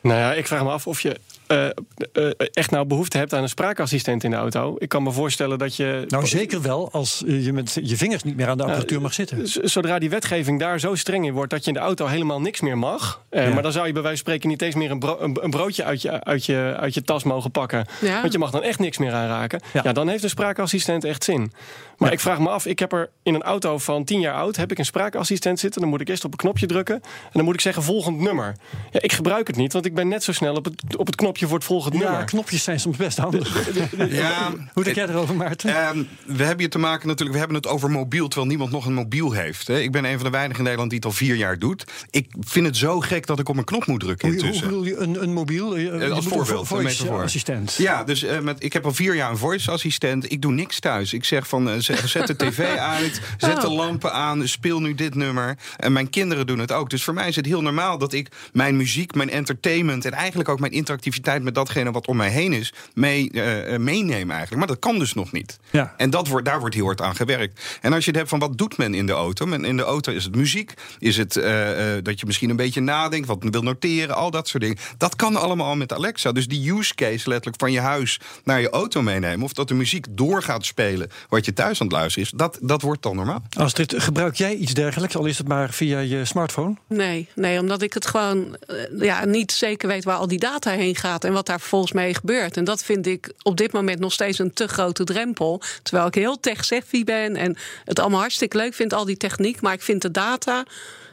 Nou 0.00 0.18
ja, 0.18 0.34
ik 0.34 0.46
vraag 0.46 0.62
me 0.62 0.70
af 0.70 0.86
of 0.86 1.00
je 1.00 1.20
eh, 1.48 1.66
eh, 1.66 2.30
echt 2.52 2.70
nou 2.70 2.86
behoefte 2.86 3.18
hebt 3.18 3.34
aan 3.34 3.42
een 3.42 3.48
spraakassistent 3.48 4.24
in 4.24 4.30
de 4.30 4.36
auto. 4.36 4.74
Ik 4.78 4.88
kan 4.88 5.02
me 5.02 5.12
voorstellen 5.12 5.58
dat 5.58 5.76
je. 5.76 6.04
Nou, 6.08 6.26
zeker 6.26 6.62
wel 6.62 6.90
als 6.92 7.22
je 7.26 7.52
met 7.52 7.78
je 7.82 7.96
vingers 7.96 8.22
niet 8.22 8.36
meer 8.36 8.48
aan 8.48 8.56
de 8.56 8.62
apparatuur 8.64 9.00
mag 9.00 9.14
zitten. 9.14 9.46
Zodra 9.68 9.98
die 9.98 10.10
wetgeving 10.10 10.58
daar 10.60 10.80
zo 10.80 10.94
streng 10.94 11.26
in 11.26 11.32
wordt 11.32 11.50
dat 11.50 11.60
je 11.62 11.68
in 11.68 11.74
de 11.74 11.80
auto 11.80 12.06
helemaal 12.06 12.40
niks 12.40 12.60
meer 12.60 12.78
mag. 12.78 13.22
eh, 13.30 13.46
Ja. 13.46 13.52
Maar 13.54 13.62
dan 13.62 13.72
zou 13.72 13.86
je 13.86 13.92
bij 13.92 14.02
wijze 14.02 14.16
van 14.22 14.26
spreken 14.26 14.48
niet 14.48 14.62
eens 14.62 14.74
meer 14.74 14.90
een, 14.90 14.98
bro- 14.98 15.16
een- 15.20 15.38
een 15.40 15.50
broodje 15.50 15.84
uit 15.84 16.02
je, 16.02 16.24
uit, 16.24 16.44
je, 16.46 16.74
uit 16.78 16.94
je 16.94 17.02
tas 17.02 17.22
mogen 17.24 17.50
pakken. 17.50 17.86
Ja. 18.00 18.20
Want 18.20 18.32
je 18.32 18.38
mag 18.38 18.50
dan 18.50 18.62
echt 18.62 18.78
niks 18.78 18.98
meer 18.98 19.12
aanraken. 19.12 19.60
Ja. 19.72 19.80
Ja, 19.84 19.92
dan 19.92 20.08
heeft 20.08 20.22
een 20.22 20.28
spraakassistent 20.28 21.04
echt 21.04 21.24
zin. 21.24 21.52
Maar 21.96 22.08
Ja. 22.08 22.14
ik 22.14 22.20
vraag 22.20 22.38
me 22.38 22.48
af, 22.48 22.66
ik 22.66 22.78
heb 22.78 22.92
er 22.92 23.10
in 23.22 23.34
een 23.34 23.42
auto 23.42 23.78
van 23.78 24.04
10 24.04 24.20
jaar 24.20 24.34
oud, 24.34 24.56
heb 24.56 24.70
ik 24.70 24.78
een 24.78 24.84
spraakassistent 24.84 25.58
zitten. 25.58 25.80
Dan 25.80 25.90
moet 25.90 26.00
ik 26.00 26.08
eerst 26.08 26.24
op 26.24 26.30
een 26.32 26.38
knopje 26.38 26.66
drukken. 26.66 26.94
En 26.94 27.30
dan 27.32 27.44
moet 27.44 27.54
ik 27.54 27.60
zeggen 27.60 27.82
volgend 27.82 28.18
nummer. 28.20 28.56
Ja, 28.90 29.00
ik 29.02 29.12
gebruik 29.12 29.46
het 29.46 29.56
niet, 29.56 29.72
want 29.72 29.84
ik 29.84 29.94
ben 29.94 30.08
net 30.08 30.22
zo 30.22 30.32
snel 30.32 30.54
op 30.54 30.64
het, 30.64 30.96
op 30.96 31.06
het 31.06 31.14
knopje 31.16 31.37
voor 31.46 31.56
het 31.56 31.66
volgend 31.66 31.94
Ja, 31.94 32.00
nummer. 32.00 32.24
knopjes 32.24 32.62
zijn 32.62 32.80
soms 32.80 32.96
best 32.96 33.18
handig. 33.18 33.70
Ja, 34.10 34.52
Hoe 34.74 34.84
denk 34.84 34.96
jij 34.96 35.08
erover, 35.08 35.34
Maarten? 35.36 35.76
Ehm, 35.76 36.02
we 36.26 36.38
hebben 36.42 36.58
hier 36.58 36.70
te 36.70 36.78
maken 36.78 37.06
natuurlijk, 37.06 37.32
we 37.32 37.38
hebben 37.38 37.56
het 37.56 37.66
over 37.66 37.90
mobiel, 37.90 38.26
terwijl 38.28 38.48
niemand 38.50 38.70
nog 38.70 38.86
een 38.86 38.94
mobiel 38.94 39.32
heeft. 39.32 39.66
Hè. 39.66 39.80
Ik 39.80 39.92
ben 39.92 40.04
een 40.04 40.14
van 40.14 40.24
de 40.24 40.30
weinigen 40.30 40.56
in 40.58 40.62
Nederland 40.62 40.90
die 40.90 40.98
het 40.98 41.08
al 41.08 41.14
vier 41.14 41.34
jaar 41.34 41.58
doet. 41.58 41.84
Ik 42.10 42.26
vind 42.40 42.66
het 42.66 42.76
zo 42.76 43.00
gek 43.00 43.26
dat 43.26 43.38
ik 43.38 43.48
op 43.48 43.56
een 43.56 43.64
knop 43.64 43.86
moet 43.86 44.00
drukken 44.00 44.28
Hoe, 44.28 44.36
hoe 44.36 44.46
intussen. 44.46 44.68
bedoel 44.68 44.84
je 44.84 44.96
een, 44.96 45.22
een 45.22 45.32
mobiel? 45.32 45.76
eh, 45.76 45.82
je 45.82 46.10
als 46.10 46.24
voorbeeld, 46.26 46.46
vo- 46.48 46.58
een 46.60 46.66
voice 46.82 47.02
metafoor. 47.02 47.22
assistent. 47.22 47.74
Ja, 47.74 48.04
dus 48.04 48.22
eh, 48.22 48.38
met, 48.40 48.64
ik 48.64 48.72
heb 48.72 48.84
al 48.84 48.92
vier 48.92 49.14
jaar 49.14 49.30
een 49.30 49.36
voice-assistent. 49.36 50.32
Ik 50.32 50.42
doe 50.42 50.52
niks 50.52 50.80
thuis. 50.80 51.12
Ik 51.12 51.24
zeg 51.24 51.48
van, 51.48 51.68
eh, 51.70 51.74
zet 51.78 51.98
zet 52.08 52.26
de 52.26 52.36
tv 52.46 52.58
uit, 52.76 53.20
zet 53.38 53.60
de 53.60 53.68
Oh. 53.68 53.74
lampen 53.76 54.12
aan, 54.12 54.48
speel 54.48 54.80
nu 54.80 54.94
dit 54.94 55.14
nummer. 55.14 55.56
En 55.76 55.92
mijn 55.92 56.10
kinderen 56.10 56.46
doen 56.46 56.58
het 56.58 56.72
ook. 56.72 56.90
Dus 56.90 57.04
voor 57.04 57.14
mij 57.14 57.28
is 57.28 57.36
het 57.36 57.46
heel 57.46 57.62
normaal 57.62 57.98
dat 57.98 58.12
ik 58.12 58.28
mijn 58.52 58.76
muziek, 58.76 59.14
mijn 59.14 59.30
entertainment... 59.30 60.04
en 60.04 60.12
eigenlijk 60.12 60.48
ook 60.48 60.60
mijn 60.60 60.72
interactiviteit 60.72 61.26
met 61.36 61.54
datgene 61.54 61.90
wat 61.90 62.06
om 62.06 62.16
mij 62.16 62.30
heen 62.30 62.52
is... 62.52 62.72
mee, 62.94 63.30
eh, 63.30 63.74
eh, 63.74 63.80
meeneem 63.80 64.30
eigenlijk. 64.30 64.58
Maar 64.58 64.66
dat 64.66 64.78
kan 64.78 64.98
dus 64.98 65.14
nog 65.14 65.32
niet. 65.32 65.58
Ja. 65.70 65.94
En 65.96 66.10
dat 66.10 66.28
wordt, 66.28 66.46
daar 66.46 66.60
wordt 66.60 66.74
heel 66.74 66.84
hard 66.84 67.00
aan 67.00 67.16
gewerkt. 67.16 67.78
En 67.80 67.92
als 67.92 68.04
je 68.04 68.10
het 68.10 68.18
hebt 68.18 68.30
van 68.30 68.38
wat 68.38 68.58
doet 68.58 68.76
men 68.76 68.94
in 68.94 69.06
de 69.06 69.12
auto? 69.12 69.46
Men, 69.46 69.64
in 69.64 69.76
de 69.76 69.82
auto 69.82 70.12
is 70.12 70.24
het 70.24 70.34
muziek. 70.34 70.74
Is 70.98 71.16
het 71.16 71.36
eh, 71.36 71.96
eh, 71.96 72.04
dat 72.04 72.20
je 72.20 72.26
misschien 72.26 72.50
een 72.50 72.56
beetje 72.56 72.80
nadenkt, 72.80 73.26
wat 73.26 73.38
wil 73.40 73.62
noteren, 73.62 74.14
al 74.14 74.30
dat 74.30 74.48
soort 74.48 74.62
dingen. 74.62 74.78
Dat 74.96 75.16
kan 75.16 75.36
allemaal 75.36 75.76
met 75.76 75.92
Alexa. 75.92 76.32
Dus 76.32 76.48
die 76.48 76.72
use 76.72 76.94
case 76.94 77.28
letterlijk 77.28 77.60
van 77.60 77.72
je 77.72 77.80
huis 77.80 78.20
naar 78.44 78.60
je 78.60 78.70
auto 78.70 79.02
meenemen. 79.02 79.44
Of 79.44 79.52
dat 79.52 79.68
de 79.68 79.74
muziek 79.74 80.06
door 80.10 80.42
gaat 80.42 80.64
spelen 80.64 81.10
wat 81.28 81.44
je 81.44 81.52
thuis 81.52 81.80
aan 81.80 81.86
het 81.86 81.96
luisteren 81.96 82.28
is. 82.28 82.34
Dat, 82.36 82.58
dat 82.62 82.82
wordt 82.82 83.02
dan 83.02 83.16
normaal. 83.16 83.42
Astrid, 83.56 83.94
gebruik 83.96 84.34
jij 84.34 84.54
iets 84.54 84.74
dergelijks? 84.74 85.16
Al 85.16 85.26
is 85.26 85.38
het 85.38 85.48
maar 85.48 85.70
via 85.70 85.98
je 85.98 86.24
smartphone? 86.24 86.76
Nee, 86.86 87.28
nee, 87.34 87.60
omdat 87.60 87.82
ik 87.82 87.94
het 87.94 88.06
gewoon 88.06 88.56
ja, 88.98 89.24
niet 89.24 89.52
zeker 89.52 89.88
weet 89.88 90.04
waar 90.04 90.16
al 90.16 90.28
die 90.28 90.38
data 90.38 90.70
heen 90.70 90.96
gaat 90.96 91.17
en 91.24 91.32
wat 91.32 91.46
daar 91.46 91.60
volgens 91.60 91.92
mee 91.92 92.14
gebeurt. 92.14 92.56
En 92.56 92.64
dat 92.64 92.82
vind 92.84 93.06
ik 93.06 93.32
op 93.42 93.56
dit 93.56 93.72
moment 93.72 93.98
nog 93.98 94.12
steeds 94.12 94.38
een 94.38 94.52
te 94.52 94.68
grote 94.68 95.04
drempel. 95.04 95.60
Terwijl 95.82 96.06
ik 96.06 96.14
heel 96.14 96.40
tech-savvy 96.40 97.04
ben 97.04 97.36
en 97.36 97.56
het 97.84 97.98
allemaal 97.98 98.20
hartstikke 98.20 98.56
leuk 98.56 98.74
vind, 98.74 98.92
al 98.92 99.04
die 99.04 99.16
techniek. 99.16 99.60
Maar 99.60 99.72
ik 99.72 99.82
vind 99.82 100.02
de 100.02 100.10
data, 100.10 100.64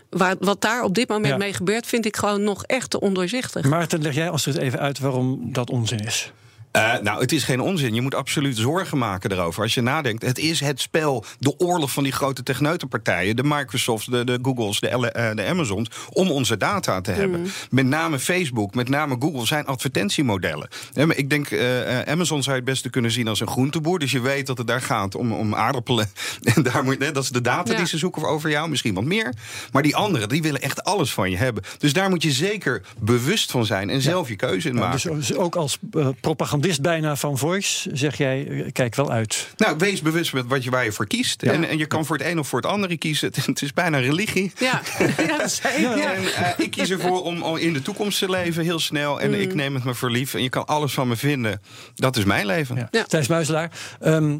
waar, 0.10 0.36
wat 0.40 0.62
daar 0.62 0.84
op 0.84 0.96
dit 0.96 1.08
moment 1.08 1.28
Ja. 1.28 1.38
mee 1.38 1.54
gebeurt, 1.54 1.86
vind 1.86 2.06
ik 2.06 2.18
gewoon 2.18 2.44
nog 2.44 2.64
echt 2.64 2.90
te 2.90 3.00
ondoorzichtig. 3.00 3.66
Maarten, 3.66 4.02
leg 4.02 4.16
jij 4.16 4.30
Astrid 4.30 4.58
even 4.58 4.80
uit 4.80 5.00
waarom 5.00 5.54
dat 5.54 5.70
onzin 5.70 6.00
is. 6.00 6.32
Uh, 6.76 6.94
nou, 7.02 7.22
het 7.22 7.32
is 7.32 7.44
geen 7.44 7.60
onzin. 7.60 7.94
Je 7.94 8.02
moet 8.02 8.16
absoluut 8.16 8.58
zorgen 8.58 8.98
maken 8.98 9.32
erover. 9.32 9.64
Als 9.64 9.74
je 9.74 9.82
nadenkt, 9.82 10.22
het 10.22 10.38
is 10.38 10.60
het 10.60 10.82
spel, 10.82 11.26
de 11.40 11.60
oorlog 11.60 11.92
van 11.92 12.04
die 12.04 12.12
grote 12.12 12.44
techneutenpartijen, 12.44 13.36
de 13.36 13.44
Microsofts, 13.44 14.06
de, 14.06 14.24
de 14.24 14.40
Googles, 14.42 14.80
de, 14.80 14.90
uh, 14.90 15.36
de 15.36 15.46
Amazons, 15.46 15.90
om 16.10 16.32
onze 16.32 16.58
data 16.58 17.02
te 17.02 17.12
hebben. 17.12 17.40
Mm. 17.40 17.48
Met 17.70 17.86
name 17.86 18.20
Facebook, 18.20 18.76
met 18.76 18.90
name 18.90 19.16
Google 19.20 19.46
zijn 19.46 19.66
advertentiemodellen. 19.66 20.68
Ja, 20.94 21.06
maar 21.06 21.18
ik 21.18 21.30
denk, 21.30 21.50
uh, 21.50 22.00
Amazon 22.02 22.44
zou 22.44 22.56
je 22.56 22.62
het 22.62 22.72
beste 22.72 22.90
kunnen 22.90 23.12
zien 23.12 23.28
als 23.28 23.40
een 23.40 23.48
groenteboer. 23.48 24.00
Dus 24.00 24.12
je 24.12 24.20
weet 24.20 24.48
dat 24.48 24.58
het 24.58 24.68
daar 24.68 24.82
gaat 24.82 25.16
om, 25.16 25.34
om 25.34 25.56
aardappelen. 25.56 26.10
En 26.56 26.64
daar 26.64 26.84
moet, 26.84 27.00
hè, 27.00 27.12
dat 27.12 27.24
is 27.24 27.30
de 27.30 27.42
data 27.42 27.72
Ja. 27.72 27.78
die 27.78 27.88
ze 27.88 27.98
zoeken 27.98 28.28
over 28.28 28.50
jou, 28.50 28.70
misschien 28.70 28.94
wat 28.94 29.04
meer. 29.04 29.34
Maar 29.72 29.84
die 29.84 29.96
anderen, 29.96 30.30
die 30.30 30.42
willen 30.42 30.62
echt 30.62 30.84
alles 30.84 31.14
van 31.14 31.32
je 31.32 31.38
hebben. 31.38 31.64
Dus 31.78 31.94
daar 31.94 32.10
moet 32.10 32.24
je 32.24 32.32
zeker 32.32 32.82
bewust 33.00 33.52
van 33.52 33.66
zijn 33.66 33.90
en 33.90 34.02
zelf 34.02 34.28
je 34.28 34.36
keuze 34.36 34.70
in 34.70 34.76
maken. 34.76 35.16
dus 35.16 35.36
ook 35.36 35.56
als 35.56 35.78
eh, 35.92 36.08
propagandist 36.66 36.82
bijna 36.82 37.16
van 37.16 37.38
Voice 37.38 37.90
zeg 37.94 38.18
jij, 38.18 38.48
eh, 38.48 38.72
kijk 38.72 38.96
wel 38.96 39.12
uit. 39.12 39.48
Nou, 39.58 39.78
wees 39.78 40.02
bewust 40.02 40.34
met 40.34 40.46
wat 40.48 40.64
je, 40.64 40.70
waar 40.70 40.84
je 40.84 40.92
voor 40.92 41.08
kiest. 41.08 41.44
En, 41.44 41.68
en 41.68 41.78
je 41.78 41.86
kan 41.86 42.06
voor 42.06 42.18
het 42.18 42.26
een 42.26 42.40
of 42.40 42.48
voor 42.48 42.62
het 42.62 42.70
andere 42.70 42.98
kiezen. 42.98 43.28
Het, 43.36 43.46
het 43.46 43.62
is 43.62 43.74
bijna 43.74 43.98
religie. 43.98 44.52
Ja, 44.60 44.82
ja 45.28 45.38
dat 45.38 45.52
zei 45.52 45.74
ik. 45.74 45.82
Ja. 45.82 46.14
En 46.14 46.34
eh, 46.34 46.50
ik 46.58 46.72
kies 46.72 46.90
ervoor 46.90 47.24
om, 47.24 47.58
in 47.58 47.74
de 47.74 47.82
toekomst 47.82 48.20
te 48.20 48.30
leven, 48.30 48.64
heel 48.64 48.80
snel. 48.80 49.22
En 49.22 49.42
ik 49.42 49.54
neem 49.54 49.76
het 49.76 49.84
me 49.84 49.94
voor 49.94 50.12
lief. 50.12 50.34
En 50.34 50.44
je 50.44 50.50
kan 50.50 50.66
alles 50.66 50.94
van 50.94 51.08
me 51.08 51.16
vinden. 51.16 51.62
Dat 51.96 52.18
is 52.18 52.24
mijn 52.24 52.46
leven. 52.46 52.76
Ja. 52.76 52.88
Ja. 52.92 53.04
Thijs 53.04 53.28
Muiselaar, 53.28 53.72
ehm, 54.00 54.38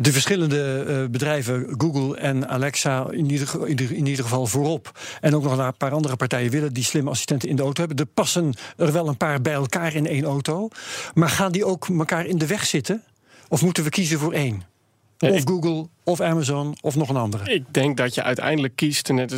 de 0.00 0.12
verschillende 0.12 0.84
eh, 0.88 1.10
bedrijven, 1.10 1.66
Google 1.78 2.16
en 2.16 2.48
Alexa, 2.48 3.06
in 3.10 3.30
ieder, 3.30 3.66
in, 3.90 4.06
ieder, 4.06 4.24
geval 4.24 4.46
voorop. 4.46 4.98
En 5.20 5.34
ook 5.34 5.42
nog 5.42 5.58
een 5.58 5.76
paar 5.76 5.90
andere 5.90 6.16
partijen 6.16 6.50
willen 6.50 6.72
die 6.72 6.84
slimme 6.84 7.10
assistenten 7.10 7.48
in 7.48 7.56
de 7.56 7.62
auto 7.62 7.80
hebben. 7.80 7.98
Er 8.06 8.12
passen 8.12 8.54
er 8.76 8.92
wel 8.92 9.08
een 9.08 9.16
paar 9.16 9.40
bij 9.40 9.52
elkaar 9.52 9.94
in 9.94 10.06
één 10.06 10.24
auto. 10.24 10.68
Maar 11.14 11.28
gaan 11.28 11.52
die 11.52 11.64
ook 11.64 11.88
elkaar 11.88 12.26
in 12.26 12.38
de 12.38 12.46
weg 12.46 12.66
zitten? 12.66 13.04
Of 13.48 13.62
moeten 13.62 13.84
we 13.84 13.90
kiezen 13.90 14.18
voor 14.18 14.32
één? 14.32 14.62
Of 15.18 15.42
Google, 15.44 15.88
of 16.10 16.20
Amazon, 16.20 16.76
of 16.80 16.96
nog 16.96 17.08
een 17.08 17.16
andere? 17.16 17.52
Ik 17.52 17.64
denk 17.70 17.96
dat 17.96 18.14
je 18.14 18.22
uiteindelijk 18.22 18.76
kiest, 18.76 19.08
net, 19.12 19.30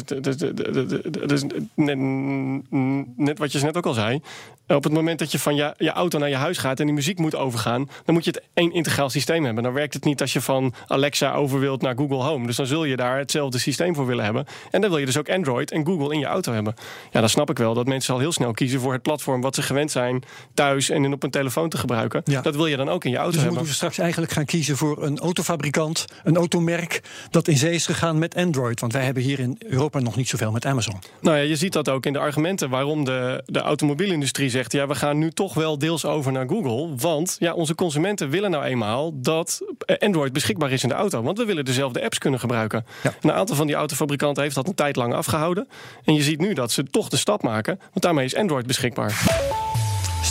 net 3.17 3.39
wat 3.39 3.53
je 3.53 3.59
net 3.63 3.77
ook 3.77 3.87
al 3.87 3.93
zei. 3.95 4.21
Op 4.67 4.85
het 4.85 4.93
moment 4.93 5.19
dat 5.19 5.33
je 5.33 5.39
van 5.39 5.55
je, 5.55 5.75
je 5.79 5.91
auto 5.91 6.19
naar 6.19 6.29
je 6.29 6.37
huis 6.37 6.59
gaat 6.59 6.81
en 6.81 6.87
die 6.87 6.95
muziek 6.95 7.19
moet 7.19 7.35
overgaan, 7.37 7.89
dan 8.05 8.15
moet 8.15 8.25
je 8.25 8.31
het 8.31 8.43
één 8.55 8.73
integraal 8.73 9.11
systeem 9.11 9.45
hebben. 9.45 9.63
Dan 9.63 9.73
werkt 9.73 9.95
het 9.95 10.05
niet 10.05 10.21
als 10.21 10.33
je 10.33 10.41
van 10.41 10.75
Alexa 10.87 11.33
over 11.33 11.61
wilt 11.61 11.83
naar 11.83 11.97
Google 11.97 12.23
Home. 12.23 12.47
Dus 12.47 12.57
dan 12.57 12.67
zul 12.67 12.85
je 12.85 12.97
daar 12.97 13.19
hetzelfde 13.19 13.59
systeem 13.59 13.95
voor 13.95 14.07
willen 14.07 14.25
hebben. 14.25 14.47
En 14.71 14.81
dan 14.81 14.91
wil 14.91 14.99
je 14.99 15.07
dus 15.07 15.19
ook 15.19 15.31
Android 15.31 15.71
en 15.71 15.87
Google 15.87 16.15
in 16.15 16.19
je 16.19 16.27
auto 16.27 16.53
hebben. 16.53 16.75
Ja, 17.11 17.21
dan 17.21 17.29
snap 17.29 17.51
ik 17.51 17.59
wel 17.59 17.75
dat 17.75 17.87
mensen 17.87 18.15
al 18.15 18.21
heel 18.21 18.33
snel 18.33 18.53
kiezen 18.53 18.81
voor 18.81 18.93
het 18.93 19.03
platform 19.03 19.41
wat 19.41 19.55
ze 19.55 19.63
gewend 19.63 19.91
zijn 19.91 20.23
thuis 20.55 20.91
en 20.91 21.05
in 21.05 21.13
op 21.13 21.23
een 21.23 21.31
telefoon 21.31 21.69
te 21.69 21.79
gebruiken. 21.79 22.23
Ja. 22.25 22.41
Dat 22.41 22.57
wil 22.57 22.67
je 22.67 22.77
dan 22.77 22.89
ook 22.89 23.05
in 23.05 23.11
je 23.11 23.17
auto 23.17 23.31
Dus 23.33 23.41
hebben. 23.41 23.59
moeten 23.59 23.71
we 23.73 23.77
straks 23.79 23.99
eigenlijk 23.99 24.33
gaan 24.33 24.45
kiezen 24.45 24.77
voor 24.77 25.03
een 25.03 25.19
autofabrikant, 25.19 26.05
een 26.25 26.37
automerk 26.69 27.01
dat 27.31 27.49
in 27.49 27.57
zee 27.57 27.75
is 27.75 27.87
gegaan 27.87 28.19
met 28.19 28.35
Android. 28.35 28.81
Want 28.81 28.93
wij 28.93 29.05
hebben 29.05 29.23
hier 29.23 29.39
in 29.39 29.59
Europa 29.67 29.99
nog 29.99 30.17
niet 30.17 30.29
zoveel 30.29 30.51
met 30.51 30.65
Amazon. 30.65 30.95
Nou 31.21 31.37
ja, 31.37 31.43
je 31.43 31.57
ziet 31.57 31.73
dat 31.73 31.89
ook 31.89 32.07
in 32.07 32.13
de 32.13 32.19
argumenten 32.19 32.71
waarom 32.71 33.05
de, 33.05 33.43
de 33.47 33.61
automobielindustrie 33.61 34.51
zegt: 34.51 34.73
ja, 34.73 34.87
we 34.87 34.95
gaan 34.95 35.19
nu 35.19 35.31
toch 35.31 35.55
wel 35.55 35.79
deels 35.79 36.05
over 36.05 36.33
naar 36.33 36.49
Google. 36.49 36.95
Want 36.97 37.37
ja, 37.39 37.53
onze 37.53 37.75
consumenten 37.75 38.31
willen 38.31 38.51
nou 38.51 38.65
eenmaal 38.65 39.21
dat 39.21 39.61
eh, 39.79 39.97
Android 39.99 40.33
beschikbaar 40.33 40.73
is 40.73 40.83
in 40.83 40.89
de 40.89 40.95
auto. 40.95 41.23
Want 41.23 41.39
we 41.39 41.45
willen 41.45 41.65
dezelfde 41.65 42.03
apps 42.03 42.19
kunnen 42.19 42.41
gebruiken. 42.41 42.87
Ja. 43.03 43.15
Een 43.21 43.33
aantal 43.33 43.57
van 43.57 43.67
die 43.67 43.77
autofabrikanten 43.77 44.43
heeft 44.43 44.55
dat 44.55 44.69
een 44.69 44.75
tijd 44.75 44.97
lang 44.97 45.15
afgehouden. 45.15 45.69
En 46.05 46.15
je 46.15 46.23
ziet 46.23 46.41
nu 46.41 46.55
dat 46.55 46.73
ze 46.73 46.85
toch 46.85 47.09
de 47.09 47.17
stap 47.17 47.43
maken, 47.43 47.79
want 47.79 48.03
daarmee 48.03 48.25
is 48.25 48.37
Android 48.37 48.67
beschikbaar. 48.67 49.62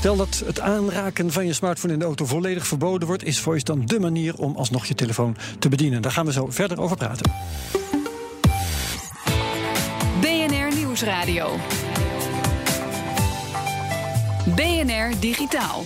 Stel 0.01 0.15
dat 0.15 0.43
het 0.45 0.59
aanraken 0.59 1.31
van 1.31 1.45
je 1.45 1.53
smartphone 1.53 1.93
in 1.93 1.99
de 1.99 2.05
auto 2.05 2.25
volledig 2.25 2.67
verboden 2.67 3.07
wordt, 3.07 3.23
is 3.23 3.39
Voice 3.39 3.63
dan 3.63 3.85
dé 3.85 3.99
manier 3.99 4.37
om 4.37 4.55
alsnog 4.55 4.85
je 4.85 4.95
telefoon 4.95 5.35
te 5.59 5.69
bedienen. 5.69 6.01
Daar 6.01 6.11
gaan 6.11 6.25
we 6.25 6.31
zo 6.31 6.47
verder 6.49 6.79
over 6.79 6.97
praten. 6.97 7.31
BNR 10.21 10.75
Nieuwsradio. 10.75 11.55
BNR 14.55 15.19
Digitaal. 15.19 15.83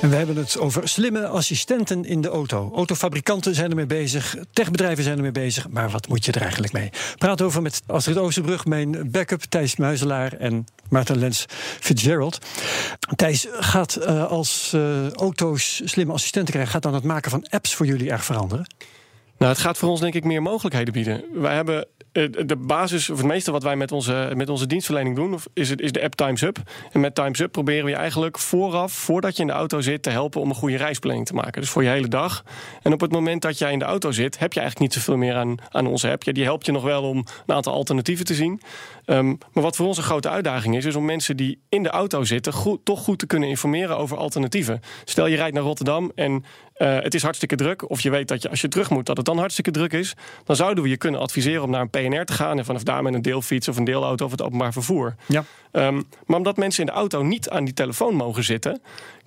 En 0.00 0.10
we 0.10 0.16
hebben 0.16 0.36
het 0.36 0.58
over 0.58 0.88
slimme 0.88 1.26
assistenten 1.26 2.04
in 2.04 2.20
de 2.20 2.28
auto. 2.28 2.72
Autofabrikanten 2.74 3.54
zijn 3.54 3.70
ermee 3.70 3.86
bezig, 3.86 4.36
techbedrijven 4.52 5.04
zijn 5.04 5.16
ermee 5.16 5.32
bezig. 5.32 5.68
Maar 5.68 5.90
wat 5.90 6.08
moet 6.08 6.24
je 6.24 6.32
er 6.32 6.42
eigenlijk 6.42 6.72
mee? 6.72 6.90
Praat 7.16 7.42
over 7.42 7.62
met 7.62 7.82
Astrid 7.86 8.16
Oosterbrug, 8.16 8.64
mijn 8.64 9.10
backup, 9.10 9.42
Thijs 9.42 9.76
Muizelaar 9.76 10.32
en 10.32 10.66
Maarten 10.90 11.18
Lens 11.18 11.44
Fitzgerald. 11.80 12.38
Thijs, 13.16 13.46
gaat 13.50 13.96
eh, 13.96 14.26
als 14.26 14.72
eh, 14.74 15.10
auto's 15.10 15.82
slimme 15.84 16.12
assistenten 16.12 16.52
krijgen, 16.52 16.72
gaat 16.72 16.82
dan 16.82 16.94
het 16.94 17.04
maken 17.04 17.30
van 17.30 17.46
apps 17.48 17.74
voor 17.74 17.86
jullie 17.86 18.10
erg 18.10 18.24
veranderen? 18.24 18.66
Nou, 19.38 19.52
het 19.52 19.60
gaat 19.60 19.78
voor 19.78 19.88
ons 19.88 20.00
denk 20.00 20.14
ik 20.14 20.24
meer 20.24 20.42
mogelijkheden 20.42 20.92
bieden. 20.92 21.24
Wij 21.32 21.54
hebben 21.54 21.86
eh, 22.12 22.24
de 22.46 22.56
basis, 22.56 23.10
of 23.10 23.16
het 23.16 23.26
meeste 23.26 23.52
wat 23.52 23.62
wij 23.62 23.76
met 23.76 23.92
onze, 23.92 24.32
met 24.34 24.48
onze 24.48 24.66
dienstverlening 24.66 25.16
doen, 25.16 25.38
is, 25.54 25.70
het, 25.70 25.80
is 25.80 25.92
de 25.92 26.02
app 26.02 26.14
Times 26.14 26.42
Up. 26.42 26.58
En 26.92 27.00
met 27.00 27.14
Times 27.14 27.40
Up 27.40 27.52
proberen 27.52 27.84
we 27.84 27.90
je 27.90 27.96
eigenlijk 27.96 28.38
vooraf, 28.38 28.92
voordat 28.92 29.36
je 29.36 29.42
in 29.42 29.48
de 29.48 29.54
auto 29.54 29.80
zit, 29.80 30.02
te 30.02 30.10
helpen 30.10 30.40
om 30.40 30.48
een 30.48 30.54
goede 30.54 30.76
reisplanning 30.76 31.26
te 31.26 31.34
maken. 31.34 31.60
Dus 31.60 31.70
voor 31.70 31.82
je 31.82 31.88
hele 31.88 32.08
dag. 32.08 32.44
En 32.82 32.92
op 32.92 33.00
het 33.00 33.12
moment 33.12 33.42
dat 33.42 33.58
jij 33.58 33.72
in 33.72 33.78
de 33.78 33.84
auto 33.84 34.10
zit, 34.10 34.38
heb 34.38 34.52
je 34.52 34.60
eigenlijk 34.60 34.90
niet 34.90 35.02
zoveel 35.02 35.20
meer 35.20 35.34
aan, 35.34 35.56
aan 35.70 35.86
onze 35.86 36.10
app. 36.10 36.22
Ja, 36.22 36.32
die 36.32 36.44
helpt 36.44 36.66
je 36.66 36.72
nog 36.72 36.82
wel 36.82 37.02
om 37.02 37.16
een 37.46 37.54
aantal 37.54 37.72
alternatieven 37.72 38.24
te 38.24 38.34
zien. 38.34 38.60
Ehm, 39.04 39.26
maar 39.26 39.62
wat 39.62 39.76
voor 39.76 39.86
ons 39.86 39.96
een 39.96 40.02
grote 40.02 40.28
uitdaging 40.28 40.76
is, 40.76 40.84
is 40.84 40.94
om 40.94 41.04
mensen 41.04 41.36
die 41.36 41.60
in 41.68 41.82
de 41.82 41.88
auto 41.88 42.24
zitten, 42.24 42.52
toch 42.84 43.00
goed 43.00 43.18
te 43.18 43.26
kunnen 43.26 43.48
informeren 43.48 43.96
over 43.98 44.16
alternatieven. 44.16 44.80
Stel 45.04 45.26
je 45.26 45.36
rijdt 45.36 45.54
naar 45.54 45.62
Rotterdam 45.62 46.12
en 46.14 46.44
eh, 46.78 46.96
het 47.00 47.14
is 47.14 47.22
hartstikke 47.22 47.56
druk. 47.56 47.90
Of 47.90 48.00
je 48.00 48.10
weet 48.10 48.28
dat 48.28 48.42
je 48.42 48.50
als 48.50 48.60
je 48.60 48.68
terug 48.68 48.90
moet, 48.90 49.06
dat 49.06 49.16
het 49.16 49.26
dan 49.26 49.38
hartstikke 49.38 49.70
druk 49.70 49.92
is. 49.92 50.14
Dan 50.44 50.56
zouden 50.56 50.84
we 50.84 50.90
je 50.90 50.96
kunnen 50.96 51.20
adviseren 51.20 51.62
om 51.62 51.70
naar 51.70 51.80
een 51.80 51.90
PNR 51.90 52.24
te 52.24 52.32
gaan. 52.32 52.58
En 52.58 52.64
vanaf 52.64 52.82
daar 52.82 53.02
met 53.02 53.14
een 53.14 53.22
deelfiets 53.22 53.68
of 53.68 53.76
een 53.76 53.84
deelauto 53.84 54.24
of 54.24 54.30
het 54.30 54.42
openbaar 54.42 54.72
vervoer. 54.72 55.14
Ja. 55.26 55.44
Ehm, 55.72 56.02
maar 56.26 56.36
omdat 56.36 56.56
mensen 56.56 56.80
in 56.80 56.86
de 56.86 56.92
auto 56.92 57.22
niet 57.22 57.50
aan 57.50 57.64
die 57.64 57.74
telefoon 57.74 58.14
mogen 58.14 58.44
zitten. 58.44 58.80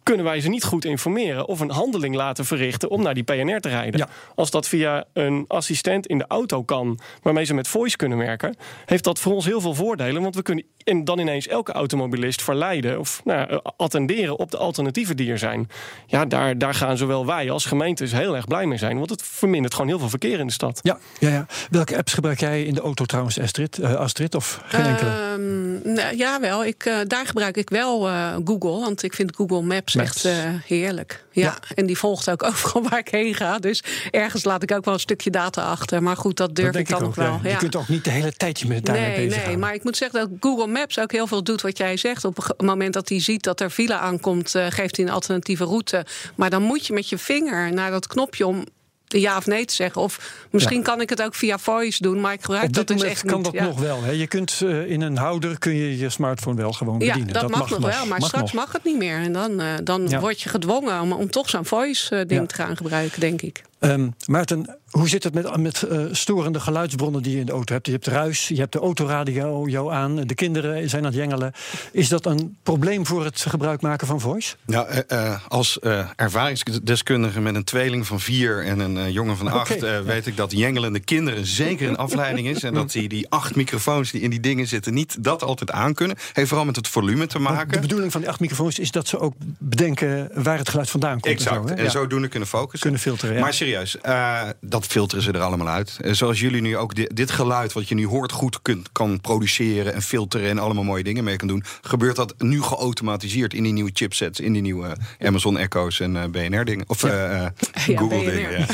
Kunnen 0.03 0.25
wij 0.25 0.39
ze 0.39 0.49
niet 0.49 0.63
goed 0.63 0.85
informeren 0.85 1.47
of 1.47 1.59
een 1.59 1.69
handeling 1.69 2.15
laten 2.15 2.45
verrichten 2.45 2.89
om 2.89 3.01
naar 3.01 3.13
die 3.13 3.23
PNR 3.23 3.59
te 3.59 3.69
rijden? 3.69 3.99
Ja. 3.99 4.07
Als 4.35 4.51
dat 4.51 4.67
via 4.67 5.05
een 5.13 5.45
assistent 5.47 6.07
in 6.07 6.17
de 6.17 6.25
auto 6.27 6.63
kan, 6.63 6.99
waarmee 7.21 7.45
ze 7.45 7.53
met 7.53 7.67
voice 7.67 7.97
kunnen 7.97 8.17
werken, 8.17 8.55
heeft 8.85 9.03
dat 9.03 9.19
voor 9.19 9.33
ons 9.33 9.45
heel 9.45 9.61
veel 9.61 9.73
voordelen. 9.73 10.21
Want 10.21 10.35
we 10.35 10.41
kunnen 10.41 10.65
en 10.83 11.05
dan 11.05 11.19
ineens 11.19 11.47
elke 11.47 11.71
automobilist 11.71 12.41
verleiden 12.41 12.99
of 12.99 13.21
nou, 13.23 13.51
ja, 13.53 13.61
attenderen 13.77 14.39
op 14.39 14.51
de 14.51 14.57
alternatieven 14.57 15.15
die 15.17 15.31
er 15.31 15.37
zijn. 15.37 15.69
Ja, 16.07 16.25
daar, 16.25 16.57
daar 16.57 16.73
gaan 16.73 16.97
zowel 16.97 17.25
wij 17.25 17.51
als 17.51 17.65
gemeentes 17.65 18.11
heel 18.11 18.35
erg 18.35 18.47
blij 18.47 18.65
mee 18.65 18.77
zijn. 18.77 18.97
Want 18.97 19.09
het 19.09 19.21
vermindert 19.23 19.73
gewoon 19.73 19.87
heel 19.87 19.99
veel 19.99 20.09
verkeer 20.09 20.39
in 20.39 20.47
de 20.47 20.53
stad. 20.53 20.79
Ja, 20.81 20.97
ja, 21.19 21.29
ja. 21.29 21.45
Welke 21.69 21.97
apps 21.97 22.13
gebruik 22.13 22.39
jij 22.39 22.63
in 22.63 22.73
de 22.73 22.81
auto 22.81 23.05
trouwens, 23.05 23.39
Astrid? 23.39 23.77
Eh, 23.77 23.93
Astrid 23.95 24.35
of 24.35 24.61
geen 24.65 24.85
enkele? 24.85 25.09
Ehm, 25.09 25.93
nou, 25.93 26.17
ja, 26.17 26.39
wel. 26.39 26.65
Ik, 26.65 26.85
eh, 26.85 26.95
daar 27.07 27.25
gebruik 27.25 27.57
ik 27.57 27.69
wel 27.69 28.07
eh, 28.09 28.35
Google. 28.45 28.79
Want 28.79 29.03
ik 29.03 29.13
vind 29.13 29.35
Google 29.35 29.61
Maps, 29.61 29.95
Maps. 29.95 30.09
echt 30.09 30.25
eh, 30.25 30.33
heerlijk. 30.65 31.25
Ja, 31.31 31.41
Ja. 31.43 31.57
en 31.75 31.85
die 31.85 31.97
volgt 31.97 32.29
ook 32.29 32.43
overal 32.49 32.83
waar 32.89 32.99
ik 32.99 33.09
heen 33.09 33.33
ga. 33.35 33.59
Dus 33.59 33.83
ergens 34.11 34.43
laat 34.43 34.63
ik 34.63 34.71
ook 34.71 34.85
wel 34.85 34.93
een 34.93 34.99
stukje 34.99 35.29
data 35.29 35.63
achter. 35.63 36.03
Maar 36.03 36.17
goed, 36.17 36.37
dat 36.37 36.55
durf 36.55 36.71
Dat 36.71 36.81
ik 36.81 36.89
dan 36.89 36.97
ook, 36.99 37.05
nog 37.05 37.15
wel. 37.15 37.39
ja. 37.43 37.49
Je 37.49 37.55
kunt 37.55 37.75
ook 37.75 37.87
niet 37.87 38.03
de 38.03 38.09
hele 38.09 38.33
tijd 38.33 38.59
je 38.59 38.67
met 38.67 38.85
daarmee 38.85 39.05
Nee, 39.17 39.27
bezig 39.27 39.45
nee, 39.45 39.57
maar 39.57 39.73
ik 39.73 39.83
moet 39.83 39.97
zeggen 39.97 40.19
dat 40.19 40.29
Google 40.39 40.67
Maps 40.71 40.99
ook 40.99 41.11
heel 41.11 41.27
veel 41.27 41.43
doet 41.43 41.61
wat 41.61 41.77
jij 41.77 41.97
zegt. 41.97 42.25
Op 42.25 42.39
ge- 42.39 42.53
moment 42.57 42.93
dat 42.93 43.09
hij 43.09 43.19
ziet 43.21 43.43
dat 43.43 43.59
er 43.59 43.69
file 43.69 43.95
aankomt, 43.97 44.55
eh, 44.55 44.65
geeft 44.69 44.97
hij 44.97 45.05
een 45.05 45.11
alternatieve 45.11 45.63
route. 45.63 46.05
Maar 46.35 46.49
dan 46.49 46.61
moet 46.61 46.87
je 46.87 46.93
met 46.93 47.09
je 47.09 47.17
vinger 47.17 47.73
naar 47.73 47.91
dat 47.91 48.07
knopje 48.07 48.47
om 48.47 48.63
ja 49.07 49.37
of 49.37 49.45
nee 49.45 49.65
te 49.65 49.73
zeggen. 49.73 50.01
Of 50.01 50.45
misschien 50.51 50.83
kan 50.83 51.01
ik 51.01 51.09
het 51.09 51.21
ook 51.21 51.35
via 51.35 51.57
voice 51.57 52.01
doen, 52.03 52.21
maar 52.21 52.33
ik 52.33 52.41
gebruik 52.41 52.67
Op 52.67 52.73
dat 52.73 52.87
dus 52.87 53.01
echt 53.03 53.23
kan 53.25 53.35
niet. 53.35 53.45
dat 53.45 53.53
ja. 53.53 53.63
nog 53.65 53.79
wel. 53.79 54.03
Hè? 54.03 54.11
Je 54.11 54.27
kunt 54.27 54.59
eh, 54.63 54.89
in 54.91 55.01
een 55.01 55.17
houder 55.17 55.59
kun 55.59 55.75
je 55.75 55.97
je 55.97 56.09
smartphone 56.09 56.55
wel 56.55 56.71
gewoon 56.73 56.99
Ja, 56.99 57.07
bedienen. 57.13 57.33
dat, 57.33 57.49
mag, 57.49 57.69
nog 57.69 57.79
wel, 57.79 58.05
maar 58.05 58.21
straks 58.21 58.51
nog. 58.51 58.63
mag 58.63 58.71
het 58.71 58.83
niet 58.83 58.97
meer. 58.97 59.17
En 59.17 59.31
dan, 59.33 59.59
eh, 59.59 59.67
dan 59.83 60.19
word 60.19 60.41
je 60.41 60.49
gedwongen 60.49 61.01
om, 61.01 61.11
om 61.11 61.29
toch 61.31 61.49
zo'n 61.49 61.65
voice-ding 61.65 62.31
Ja. 62.41 62.45
te 62.45 62.55
gaan 62.55 62.77
gebruiken, 62.77 63.19
denk 63.19 63.41
ik. 63.41 63.61
Ehm, 63.81 64.09
Maarten, 64.25 64.79
hoe 64.89 65.09
zit 65.09 65.23
het 65.23 65.33
met, 65.33 65.57
met 65.57 65.83
eh, 65.83 65.99
storende 66.11 66.59
geluidsbronnen 66.59 67.23
die 67.23 67.33
je 67.33 67.39
in 67.39 67.45
de 67.45 67.51
auto 67.51 67.73
hebt? 67.73 67.85
Je 67.85 67.91
hebt 67.91 68.07
ruis, 68.07 68.47
je 68.47 68.55
hebt 68.55 68.73
de 68.73 68.79
autoradio 68.79 69.67
jou 69.67 69.93
aan, 69.93 70.15
de 70.15 70.35
kinderen 70.35 70.89
zijn 70.89 71.01
aan 71.01 71.07
het 71.07 71.17
jengelen. 71.17 71.51
Is 71.91 72.09
dat 72.09 72.25
een 72.25 72.57
probleem 72.63 73.05
voor 73.05 73.23
het 73.23 73.45
gebruik 73.49 73.81
maken 73.81 74.07
van 74.07 74.19
voice? 74.19 74.55
Nou, 74.65 75.03
als 75.47 75.79
ervaringsdeskundige 76.15 77.41
met 77.41 77.55
een 77.55 77.63
tweeling 77.63 78.07
van 78.07 78.19
vier 78.19 78.65
en 78.65 78.79
een 78.79 79.11
jongen 79.11 79.37
van 79.37 79.47
acht, 79.47 79.79
weet 80.03 80.27
ik 80.27 80.37
dat 80.37 80.51
jengelende 80.51 80.99
kinderen 80.99 81.45
zeker 81.45 81.87
een 81.87 81.97
afleiding 81.97 82.47
is. 82.47 82.63
En 82.63 82.73
dat 82.81 82.91
die, 82.91 83.09
die 83.09 83.29
acht 83.29 83.55
microfoons 83.55 84.11
die 84.11 84.21
in 84.21 84.29
die 84.29 84.39
dingen 84.39 84.67
zitten 84.67 84.93
niet 84.93 85.23
dat 85.23 85.43
altijd 85.43 85.71
aankunnen. 85.71 86.17
Heeft 86.33 86.47
vooral 86.47 86.65
met 86.65 86.75
het 86.75 86.87
volume 86.87 87.27
te 87.27 87.39
maken. 87.39 87.71
De 87.71 87.79
bedoeling 87.79 88.11
van 88.11 88.21
die 88.21 88.29
acht 88.29 88.39
microfoons 88.39 88.79
is 88.79 88.91
dat 88.91 89.07
ze 89.07 89.19
ook 89.19 89.33
bedenken 89.57 90.29
waar 90.33 90.57
het 90.57 90.69
geluid 90.69 90.89
vandaan 90.89 91.19
komt. 91.19 91.33
Exact. 91.33 91.55
En, 91.55 91.67
zo, 91.67 91.73
En, 91.73 91.77
hè? 91.77 91.83
Ja. 91.83 91.89
zodoende 91.89 92.27
kunnen 92.27 92.47
focussen. 92.47 92.79
Kunnen 92.79 92.99
filteren, 92.99 93.35
ja. 93.35 93.41
Maar 93.41 93.53
serieus, 93.53 93.70
serieus. 93.71 93.97
Eh, 94.01 94.41
dat 94.61 94.85
filteren 94.85 95.23
ze 95.23 95.31
er 95.31 95.39
allemaal 95.41 95.67
uit. 95.67 95.97
Eh, 96.01 96.11
zoals 96.13 96.39
jullie 96.39 96.61
nu 96.61 96.77
ook 96.77 96.95
di- 96.95 97.07
dit 97.13 97.31
geluid 97.31 97.73
wat 97.73 97.87
je 97.89 97.95
nu 97.95 98.07
hoort 98.07 98.31
goed 98.31 98.61
kunt, 98.61 98.89
kan 98.91 99.21
produceren 99.21 99.93
en 99.93 100.01
filteren 100.01 100.49
en 100.49 100.59
allemaal 100.59 100.83
mooie 100.83 101.03
dingen 101.03 101.23
mee 101.23 101.35
kan 101.35 101.47
doen, 101.47 101.63
gebeurt 101.81 102.15
dat 102.15 102.33
nu 102.37 102.61
geautomatiseerd 102.61 103.53
in 103.53 103.63
die 103.63 103.73
nieuwe 103.73 103.89
chipsets, 103.93 104.39
in 104.39 104.53
die 104.53 104.61
nieuwe 104.61 104.95
Amazon 105.19 105.57
Echo's 105.57 105.99
en 105.99 106.15
eh, 106.15 106.23
BNR 106.29 106.65
dingen 106.65 106.83
of 106.87 107.03
eh, 107.03 107.35
eh, 107.45 107.51
Ja, 107.87 107.97
Google 107.97 108.31
dingen. 108.31 108.65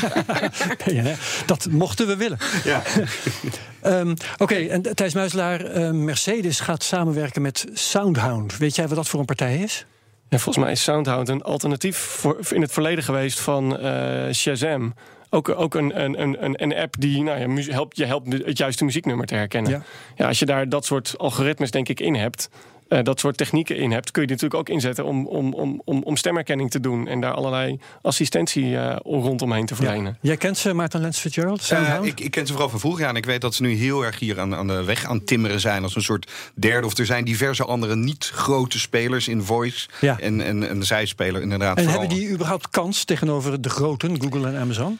Ja. 1.04 1.14
Dat 1.46 1.66
mochten 1.70 2.06
we 2.06 2.16
willen. 2.16 2.38
Ja. 2.64 2.82
Ehm, 3.82 4.14
Oké, 4.38 4.54
en 4.54 4.82
Thijs 4.94 5.14
Muiselaar, 5.14 5.60
eh, 5.64 5.90
Mercedes 5.90 6.60
gaat 6.60 6.82
samenwerken 6.82 7.42
met 7.42 7.66
Soundhound. 7.72 8.56
Weet 8.56 8.74
jij 8.76 8.86
wat 8.88 8.96
dat 8.96 9.08
voor 9.08 9.20
een 9.20 9.26
partij 9.26 9.56
is? 9.58 9.86
En 10.28 10.40
volgens 10.40 10.64
mij 10.64 10.72
is 10.72 10.82
Soundhound 10.82 11.28
een 11.28 11.42
alternatief 11.42 11.96
voor, 11.96 12.38
in 12.50 12.60
het 12.60 12.72
verleden 12.72 13.04
geweest 13.04 13.40
van 13.40 13.78
eh, 13.78 14.32
Shazam. 14.32 14.94
Ook, 15.30 15.48
ook 15.48 15.74
een, 15.74 16.02
een, 16.02 16.22
een, 16.22 16.62
een- 16.62 16.76
app 16.76 16.94
die 16.98 17.22
nou 17.22 17.60
ja, 17.60 17.72
helpt, 17.72 17.96
je 17.96 18.04
helpt 18.04 18.32
het 18.32 18.58
juiste 18.58 18.84
muzieknummer 18.84 19.26
te 19.26 19.34
herkennen. 19.34 19.70
Ja. 19.72 19.82
Ja. 20.16 20.26
als 20.26 20.38
je 20.38 20.46
daar 20.46 20.68
dat 20.68 20.84
soort 20.84 21.14
algoritmes 21.18 21.70
denk 21.70 21.88
ik 21.88 22.00
in 22.00 22.14
hebt, 22.14 22.48
eh, 22.88 23.02
dat 23.02 23.20
soort 23.20 23.36
technieken 23.36 23.76
in 23.76 23.90
hebt, 23.92 24.10
kun 24.10 24.22
je 24.22 24.26
die 24.28 24.36
natuurlijk 24.36 24.68
ook 24.68 24.74
inzetten 24.74 25.04
om, 25.04 25.26
om, 25.26 25.52
om, 25.54 25.82
om, 25.84 26.02
om 26.02 26.16
stemherkenning 26.16 26.70
te 26.70 26.80
doen 26.80 27.08
en 27.08 27.20
daar 27.20 27.32
allerlei 27.32 27.78
assistentie 28.02 28.76
eh, 28.76 28.96
rondomheen 29.04 29.66
te 29.66 29.74
verlenen. 29.74 30.18
Jij 30.20 30.36
kent 30.36 30.58
ze, 30.58 30.72
Maarten 30.74 31.00
Lens 31.00 31.18
Fitzgerald, 31.18 31.58
Eh, 31.60 31.64
Soundhound? 31.66 32.06
ik, 32.06 32.20
ik 32.20 32.30
ken 32.30 32.46
ze 32.46 32.52
vooral 32.52 32.70
van 32.70 32.80
vroeger. 32.80 33.02
Ja, 33.02 33.08
en 33.08 33.16
ik 33.16 33.24
weet 33.24 33.40
dat 33.40 33.54
ze 33.54 33.62
nu 33.62 33.72
heel 33.74 34.04
erg 34.04 34.18
hier 34.18 34.40
aan, 34.40 34.54
aan 34.54 34.66
de 34.66 34.84
weg 34.84 35.04
aan 35.04 35.16
het 35.16 35.26
timmeren 35.26 35.60
zijn. 35.60 35.82
Als 35.82 35.96
een 35.96 36.02
soort 36.02 36.30
derde. 36.54 36.86
Of 36.86 36.98
er 36.98 37.06
zijn 37.06 37.24
diverse 37.24 37.64
andere 37.64 37.96
niet-grote 37.96 38.78
spelers 38.78 39.28
in 39.28 39.42
voice. 39.42 39.88
Ja. 40.00 40.18
En, 40.18 40.40
en, 40.40 40.68
en 40.68 40.82
zij 40.84 41.06
spelen 41.06 41.42
inderdaad 41.42 41.76
en 41.76 41.84
vooral- 41.84 42.00
hebben 42.00 42.18
die 42.18 42.30
überhaupt 42.30 42.68
kans 42.70 43.04
tegenover 43.04 43.60
de 43.60 43.68
groten, 43.70 44.20
Google 44.22 44.48
en 44.48 44.56
Amazon? 44.56 44.98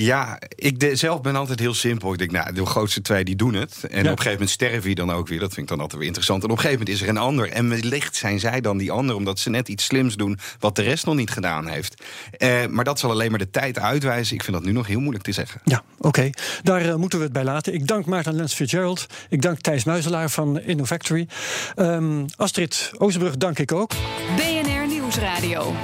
Ja, 0.00 0.38
ik 0.54 0.80
de, 0.80 0.96
zelf 0.96 1.20
ben 1.20 1.36
altijd 1.36 1.60
heel 1.60 1.74
simpel. 1.74 2.12
Ik 2.12 2.18
denk, 2.18 2.30
nou, 2.30 2.52
de 2.52 2.66
grootste 2.66 3.00
twee 3.00 3.24
die 3.24 3.36
doen 3.36 3.54
het. 3.54 3.78
En 3.82 3.88
op 3.88 4.04
een 4.04 4.04
gegeven 4.04 4.30
moment 4.30 4.50
sterven 4.50 4.88
je 4.88 4.94
dan 4.94 5.12
ook 5.12 5.28
weer. 5.28 5.38
Dat 5.38 5.52
vind 5.52 5.60
ik 5.60 5.68
dan 5.68 5.80
altijd 5.80 5.98
weer 5.98 6.06
interessant. 6.06 6.42
En 6.42 6.50
op 6.50 6.56
een 6.56 6.62
gegeven 6.62 6.80
moment 6.80 7.00
is 7.00 7.06
er 7.06 7.14
een 7.14 7.22
ander. 7.22 7.50
En 7.50 7.68
wellicht 7.68 8.16
zijn 8.16 8.40
zij 8.40 8.60
dan 8.60 8.78
die 8.78 8.92
ander, 8.92 9.16
omdat 9.16 9.38
ze 9.38 9.50
net 9.50 9.68
iets 9.68 9.84
slims 9.84 10.16
doen 10.16 10.38
wat 10.58 10.76
de 10.76 10.82
rest 10.82 11.06
nog 11.06 11.14
niet 11.14 11.30
gedaan 11.30 11.68
heeft. 11.68 12.02
Eh, 12.30 12.66
maar 12.66 12.84
dat 12.84 12.98
zal 12.98 13.10
alleen 13.10 13.30
maar 13.30 13.38
de 13.38 13.50
tijd 13.50 13.78
uitwijzen. 13.78 14.34
Ik 14.34 14.42
vind 14.42 14.56
dat 14.56 14.64
nu 14.64 14.72
nog 14.72 14.86
heel 14.86 15.00
moeilijk 15.00 15.24
te 15.24 15.32
zeggen. 15.32 15.60
Ja, 15.64 15.82
oké. 15.98 16.30
Daar 16.62 16.88
eh, 16.88 16.94
moeten 16.94 17.18
we 17.18 17.24
het 17.24 17.32
bij 17.32 17.44
laten. 17.44 17.74
Ik 17.74 17.86
dank 17.86 18.06
Maarten 18.06 18.34
Lens 18.34 18.54
Fitzgerald. 18.54 19.06
Ik 19.28 19.42
dank 19.42 19.60
Thijs 19.60 19.84
Muizelaar 19.84 20.30
van 20.30 20.60
InnoFactory. 20.60 21.28
Ehm 21.74 22.24
Astrid 22.36 22.90
Oosterbrug 22.98 23.36
dank 23.36 23.58
ik 23.58 23.72
ook. 23.72 23.92
BNR 24.36 24.86
Nieuwsradio. 24.88 25.74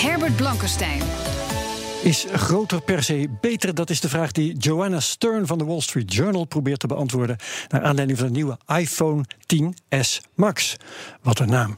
Herbert 0.00 0.36
Blankenstein. 0.36 1.02
Is 2.02 2.26
groter 2.32 2.82
per 2.82 3.02
se 3.02 3.28
beter? 3.40 3.74
Dat 3.74 3.90
is 3.90 4.00
de 4.00 4.08
vraag 4.08 4.32
die 4.32 4.56
Joanna 4.56 5.00
Stern 5.00 5.46
van 5.46 5.58
de 5.58 5.64
Wall 5.64 5.80
Street 5.80 6.14
Journal 6.14 6.44
probeert 6.44 6.80
te 6.80 6.86
beantwoorden. 6.86 7.36
Naar 7.68 7.82
aanleiding 7.82 8.18
van 8.18 8.26
de 8.26 8.32
nieuwe 8.32 8.58
iPhone 8.66 9.24
10s 9.54 10.20
Max. 10.34 10.76
Wat 11.22 11.38
een 11.38 11.48
naam. 11.48 11.74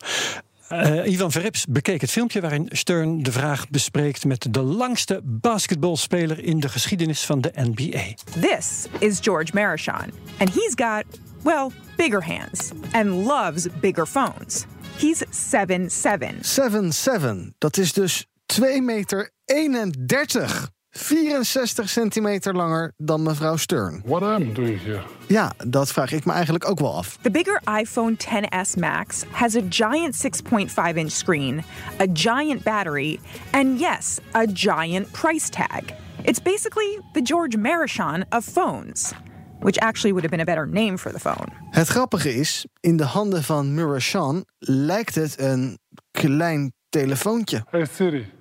Eh, 0.69 1.13
Ivan 1.13 1.33
Verrips 1.33 1.67
bekeek 1.67 2.01
het 2.01 2.11
filmpje 2.11 2.41
waarin 2.41 2.69
Stern 2.73 3.23
de 3.23 3.33
vraag 3.33 3.69
bespreekt 3.69 4.25
met 4.25 4.47
de 4.51 4.63
langste 4.63 5.21
basketbalspeler 5.25 6.45
in 6.45 6.61
de 6.61 6.69
geschiedenis 6.69 7.25
van 7.25 7.41
de 7.41 7.53
NBA. 7.55 8.15
This 8.41 8.87
is 8.99 9.19
George 9.21 9.51
Marachon, 9.55 10.13
and 10.39 10.55
he's 10.55 10.73
got, 10.75 11.05
well, 11.43 11.71
bigger 11.97 12.25
hands 12.25 12.71
and 12.93 13.07
loves 13.07 13.67
bigger 13.81 14.07
phones. 14.07 14.65
He's 14.97 15.23
7'7. 15.31 16.43
7-7. 16.43 17.55
Dat 17.59 17.77
is 17.77 17.93
dus 17.93 18.27
2 18.47 18.83
meter 18.83 19.31
31. 19.49 20.69
64 20.91 21.89
centimeter 21.89 22.55
langer 22.55 22.93
dan 22.97 23.23
mevrouw 23.23 23.57
Stern. 23.57 24.03
What 24.05 24.23
I'm 24.23 24.53
doing 24.53 24.83
here? 24.83 25.03
Ja, 25.27 25.53
dat 25.67 25.93
vraag 25.93 26.13
ik 26.13 26.25
me 26.25 26.33
eigenlijk 26.33 26.69
ook 26.69 26.79
wel 26.79 26.97
af. 26.97 27.19
The 27.23 27.31
bigger 27.31 27.61
iPhone 27.81 28.17
10s 28.17 28.79
Max 28.79 29.25
has 29.31 29.57
a 29.57 29.61
giant 29.69 30.15
6.5 30.15 30.95
inch 30.95 31.11
screen, 31.11 31.65
a 32.01 32.07
giant 32.13 32.63
battery, 32.63 33.21
and 33.51 33.81
yes, 33.81 34.19
a 34.35 34.47
giant 34.53 35.11
price 35.11 35.51
tag. 35.51 35.83
It's 36.23 36.43
basically 36.43 37.01
the 37.13 37.23
George 37.23 37.57
Marachon 37.57 38.25
of 38.29 38.45
phones, 38.45 39.13
which 39.61 39.79
actually 39.79 40.13
would 40.13 40.25
have 40.25 40.31
been 40.31 40.41
a 40.41 40.57
better 40.57 40.67
name 40.67 40.97
for 40.99 41.13
the 41.13 41.21
phone. 41.21 41.47
Het 41.71 41.89
grappige 41.89 42.35
is, 42.35 42.67
in 42.81 42.97
de 42.97 43.05
handen 43.05 43.43
van 43.43 43.75
Murashan 43.75 44.45
lijkt 44.59 45.15
het 45.15 45.41
een 45.41 45.79
klein 46.11 46.73
telefoontje. 46.89 47.65
Hey 47.71 47.87
Siri, 47.93 48.37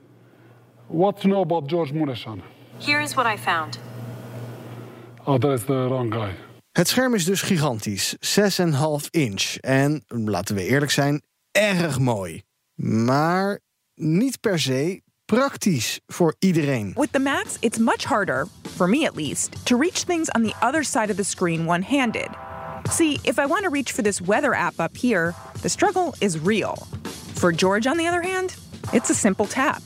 what 0.88 1.24
you 1.24 1.30
know 1.30 1.42
about 1.42 1.70
George 1.70 1.94
Murashan? 1.94 2.42
Here's 2.80 3.16
what 3.16 3.26
I 3.26 3.38
found. 3.38 3.78
Oh, 5.26 5.38
that 5.38 5.52
is 5.52 5.66
the 5.66 5.88
wrong 5.90 6.12
guy. 6.12 6.34
Het 6.72 6.88
scherm 6.88 7.14
is 7.14 7.26
dus 7.26 7.42
gigantisch, 7.42 8.16
6,5 8.20 9.10
inch. 9.10 9.56
En, 9.56 10.04
laten 10.08 10.56
we 10.56 10.64
eerlijk 10.64 10.92
zijn, 10.92 11.22
erg 11.52 12.00
mooi. 12.00 12.42
Maar 12.76 13.60
niet 13.96 14.40
per 14.40 14.60
se 14.60 15.02
praktisch 15.26 16.00
voor 16.08 16.36
iedereen. 16.40 16.94
With 16.96 17.12
the 17.12 17.20
Max, 17.20 17.58
it's 17.60 17.78
much 17.78 18.04
harder, 18.04 18.48
for 18.76 18.90
me 18.90 19.06
at 19.06 19.16
least, 19.16 19.66
to 19.66 19.78
reach 19.78 20.04
things 20.06 20.30
on 20.32 20.44
the 20.44 20.54
other 20.62 20.84
side 20.84 21.10
of 21.10 21.16
the 21.16 21.24
screen 21.24 21.68
one 21.68 21.82
handed. 21.82 22.30
See, 22.90 23.20
if 23.24 23.38
I 23.38 23.46
want 23.46 23.64
to 23.64 23.70
reach 23.70 23.92
for 23.92 24.04
this 24.04 24.22
weather 24.22 24.54
app 24.54 24.80
up 24.80 24.96
here, 24.98 25.34
the 25.62 25.70
struggle 25.70 26.14
is 26.20 26.38
real. 26.40 26.76
For 27.34 27.52
George, 27.52 27.90
on 27.90 27.98
the 27.98 28.08
other 28.08 28.22
hand, 28.22 28.56
it's 28.94 29.10
a 29.10 29.14
simple 29.14 29.46
tap. 29.46 29.82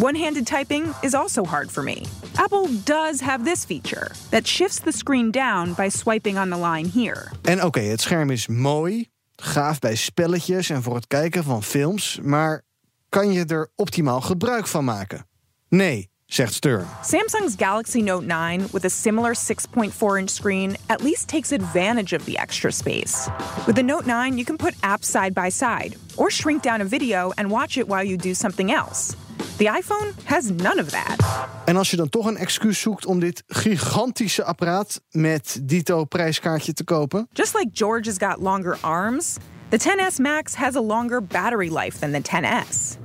One 0.00 0.14
handed 0.14 0.46
typing 0.46 0.94
is 1.02 1.12
also 1.12 1.44
hard 1.44 1.70
for 1.70 1.82
me. 1.82 2.06
Apple 2.36 2.68
does 2.84 3.20
have 3.20 3.44
this 3.44 3.64
feature 3.64 4.12
that 4.30 4.46
shifts 4.46 4.78
the 4.78 4.92
screen 4.92 5.32
down 5.32 5.74
by 5.74 5.88
swiping 5.88 6.38
on 6.38 6.50
the 6.50 6.56
line 6.56 6.88
here. 6.88 7.32
En 7.42 7.64
oké, 7.64 7.80
het 7.80 8.00
scherm 8.00 8.30
is 8.30 8.46
mooi, 8.46 9.08
gaaf 9.36 9.78
bij 9.78 9.94
spelletjes 9.94 10.70
en 10.70 10.82
voor 10.82 10.94
het 10.94 11.06
kijken 11.06 11.44
van 11.44 11.62
films, 11.62 12.18
maar 12.22 12.62
kan 13.08 13.32
je 13.32 13.44
er 13.44 13.70
optimaal 13.76 14.20
gebruik 14.20 14.66
van 14.66 14.84
maken? 14.84 15.26
Nee, 15.68 16.10
zegt 16.26 16.54
Stern. 16.54 16.86
Samsung's 17.02 17.54
Galaxy 17.56 18.00
Note 18.00 18.26
9 18.26 18.68
with 18.72 18.84
a 18.84 18.88
similar 18.88 19.34
6.4 19.36 20.18
inch 20.18 20.30
screen 20.30 20.76
at 20.86 21.02
least 21.02 21.28
takes 21.28 21.52
advantage 21.52 22.16
of 22.16 22.24
the 22.24 22.38
extra 22.38 22.70
space. 22.70 23.28
With 23.66 23.74
the 23.74 23.82
Note 23.82 24.06
9, 24.06 24.32
you 24.32 24.44
can 24.44 24.56
put 24.56 24.74
apps 24.80 25.10
side 25.10 25.32
by 25.32 25.50
side 25.50 25.96
or 26.16 26.30
shrink 26.30 26.62
down 26.62 26.80
a 26.80 26.84
video 26.84 27.32
and 27.36 27.50
watch 27.50 27.76
it 27.76 27.88
while 27.88 28.04
you 28.04 28.16
do 28.16 28.34
something 28.34 28.70
else. 28.72 29.16
The 29.58 29.64
iPhone 29.64 30.12
has 30.24 30.44
none 30.50 30.80
of 30.80 30.88
that. 30.90 31.16
En 31.64 31.76
als 31.76 31.90
je 31.90 31.96
dan 31.96 32.08
toch 32.08 32.26
een 32.26 32.36
excuus 32.36 32.80
zoekt 32.80 33.06
om 33.06 33.20
dit 33.20 33.42
gigantische 33.46 34.44
apparaat 34.44 35.00
met 35.10 35.58
dito 35.62 36.04
prijskaartje 36.04 36.72
te 36.72 36.84
kopen, 36.84 37.28
Just 37.32 37.54
like 37.54 37.68
George 37.72 38.08
has 38.08 38.30
got 38.30 38.42
longer 38.42 38.78
arms, 38.80 39.36
the 39.68 39.78
10s 39.78 40.16
Max 40.20 40.54
has 40.54 40.76
a 40.76 40.80
longer 40.80 41.22
battery 41.26 41.76
life 41.76 41.98
than 41.98 42.12
the 42.12 42.22
10s. 42.22 42.96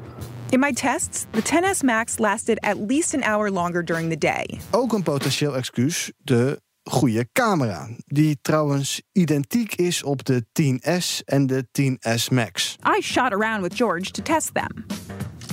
In 0.50 0.60
my 0.60 0.72
tests, 0.72 1.26
the 1.32 1.42
10s 1.42 1.84
Max 1.84 2.18
lasted 2.20 2.60
at 2.60 2.76
least 2.88 3.14
an 3.14 3.24
hour 3.24 3.52
longer 3.52 3.86
during 3.86 4.10
the 4.10 4.18
day. 4.18 4.60
ook 4.72 4.94
een 4.94 5.04
potentieel 5.04 5.56
excuus, 5.56 6.12
de 6.18 6.62
goede 6.84 7.28
camera. 7.32 7.90
Die 8.06 8.38
trouwens 8.42 9.02
identiek 9.12 9.76
is 9.76 10.04
op 10.04 10.26
de 10.26 10.46
10S 10.62 11.24
en 11.26 11.48
de 11.48 11.66
10S 11.82 12.32
Max. 12.32 12.76
I 12.98 13.02
shot 13.02 13.32
around 13.34 13.62
with 13.62 13.74
George 13.76 14.12
to 14.12 14.24
test 14.24 14.54
them. 14.54 14.86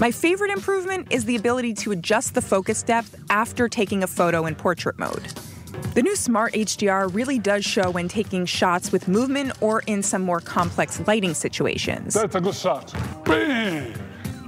My 0.00 0.10
favorite 0.10 0.50
improvement 0.50 1.08
is 1.10 1.26
the 1.26 1.36
ability 1.36 1.74
to 1.74 1.92
adjust 1.92 2.32
the 2.32 2.40
focus 2.40 2.82
depth 2.82 3.22
after 3.28 3.68
taking 3.68 4.02
a 4.02 4.06
photo 4.06 4.46
in 4.46 4.54
portrait 4.54 4.98
mode. 4.98 5.26
The 5.94 6.02
new 6.02 6.16
Smart 6.16 6.54
HDR 6.54 7.14
really 7.14 7.38
does 7.38 7.66
show 7.66 7.90
when 7.90 8.08
taking 8.08 8.46
shots 8.46 8.92
with 8.92 9.08
movement 9.08 9.52
or 9.60 9.82
in 9.86 10.02
some 10.02 10.22
more 10.22 10.40
complex 10.40 11.06
lighting 11.06 11.34
situations. 11.34 12.14
That's 12.14 12.34
a 12.34 12.40
good 12.40 12.54
shot. 12.54 12.94
Bam! 13.26 13.92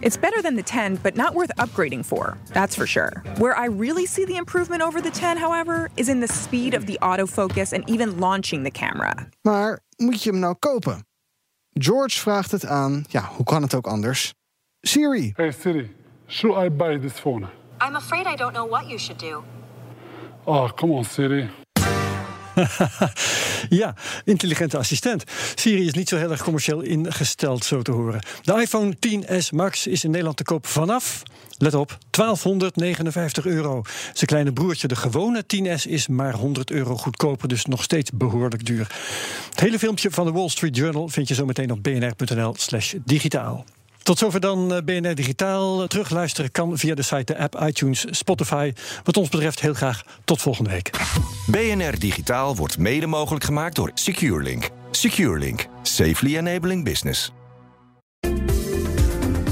It's 0.01 0.17
better 0.17 0.41
than 0.41 0.57
the 0.57 0.62
10, 0.62 0.97
but 1.03 1.17
not 1.17 1.35
worth 1.35 1.51
upgrading 1.59 2.07
for, 2.07 2.38
that's 2.55 2.75
for 2.75 2.87
sure. 2.87 3.23
Where 3.37 3.55
I 3.55 3.67
really 3.67 4.07
see 4.07 4.25
the 4.25 4.38
improvement 4.38 4.81
over 4.81 5.03
the 5.03 5.11
10, 5.11 5.37
however, 5.37 5.91
is 5.99 6.09
in 6.09 6.21
the 6.21 6.29
speed 6.29 6.73
of 6.73 6.87
the 6.87 6.99
autofocus 7.03 7.75
and 7.75 7.85
even 7.91 8.19
launching 8.19 8.62
the 8.62 8.71
camera. 8.71 9.29
Maar 9.43 9.81
moet 9.97 10.23
je 10.23 10.31
hem 10.31 10.38
nou 10.38 10.55
kopen? 10.55 11.07
George 11.73 12.19
vraagt 12.19 12.51
het 12.51 12.67
aan, 12.67 13.05
ja, 13.09 13.31
hoe 13.37 13.45
kan 13.45 13.62
het 13.62 13.75
ook 13.75 13.87
anders? 13.87 14.35
Siri. 14.85 15.33
Hey 15.37 15.53
Siri, 15.53 15.90
should 16.27 16.66
I 16.66 16.71
buy 16.71 16.99
this 16.99 17.12
phone? 17.12 17.49
I'm 17.81 17.97
afraid 17.97 18.27
I 18.27 18.37
don't 18.37 18.53
know 18.53 18.68
what 18.68 18.88
you 18.88 18.99
should 18.99 19.21
do. 19.21 19.45
Oh, 20.45 20.68
come 20.68 20.92
on 20.95 21.05
Siri. 21.05 21.49
Ja, 23.68 23.95
intelligente 24.25 24.79
assistent. 24.79 25.25
Siri 25.55 25.87
is 25.87 25.92
niet 25.92 26.09
zo 26.09 26.16
heel 26.16 26.31
erg 26.31 26.42
commercieel 26.42 26.81
ingesteld, 26.81 27.64
zo 27.64 27.83
te 27.83 27.90
horen. 27.90 28.21
De 28.42 28.61
iPhone 28.61 28.95
10s 29.07 29.49
Max 29.55 29.87
is 29.87 30.05
in 30.05 30.11
Nederland 30.11 30.37
te 30.37 30.42
koop 30.42 30.66
vanaf, 30.66 31.23
let 31.59 31.75
op, 31.75 31.99
1259 32.11 33.47
euro. 33.47 33.83
Zijn 34.12 34.27
kleine 34.27 34.53
broertje, 34.53 34.88
de 34.88 34.97
gewone 34.97 35.45
10s, 35.57 35.88
is 35.88 36.09
maar 36.09 36.35
100 36.35 36.71
euro 36.71 36.97
goedkoper, 36.97 37.49
dus 37.49 37.64
nog 37.64 37.83
steeds 37.83 38.11
behoorlijk 38.11 38.66
duur. 38.66 38.87
Het 39.51 39.61
hele 39.61 39.79
filmpje 39.79 40.11
van 40.11 40.25
de 40.27 40.33
Wall 40.33 40.49
Street 40.49 40.77
Journal 40.77 41.09
vind 41.09 41.29
je 41.29 41.35
zo 41.35 41.45
meteen 41.45 41.71
op 41.71 41.83
bnr.nl/slash 41.83 42.95
digitaal. 43.05 43.64
Tot 44.03 44.19
zover 44.19 44.41
dan 44.41 44.75
eh, 44.75 44.83
BNR 44.85 45.15
Digitaal. 45.15 45.87
Terugluisteren 45.87 46.51
kan 46.51 46.79
via 46.79 46.95
de 46.95 47.03
site, 47.03 47.33
de 47.33 47.38
app, 47.38 47.61
iTunes, 47.67 48.05
Spotify. 48.11 48.73
Wat 49.05 49.17
ons 49.17 49.29
betreft 49.29 49.61
heel 49.61 49.75
graag 49.75 50.03
tot 50.25 50.41
volgende 50.41 50.71
week. 50.71 50.91
BNR 51.47 51.99
Digitaal 51.99 52.57
wordt 52.57 52.79
mede 52.79 53.07
mogelijk 53.07 53.45
gemaakt 53.45 53.77
door 53.77 53.91
SecureLink. 53.95 54.69
SecureLink. 54.91 55.67
Safely 55.83 56.37
enabling 56.37 56.85
business. 56.85 57.33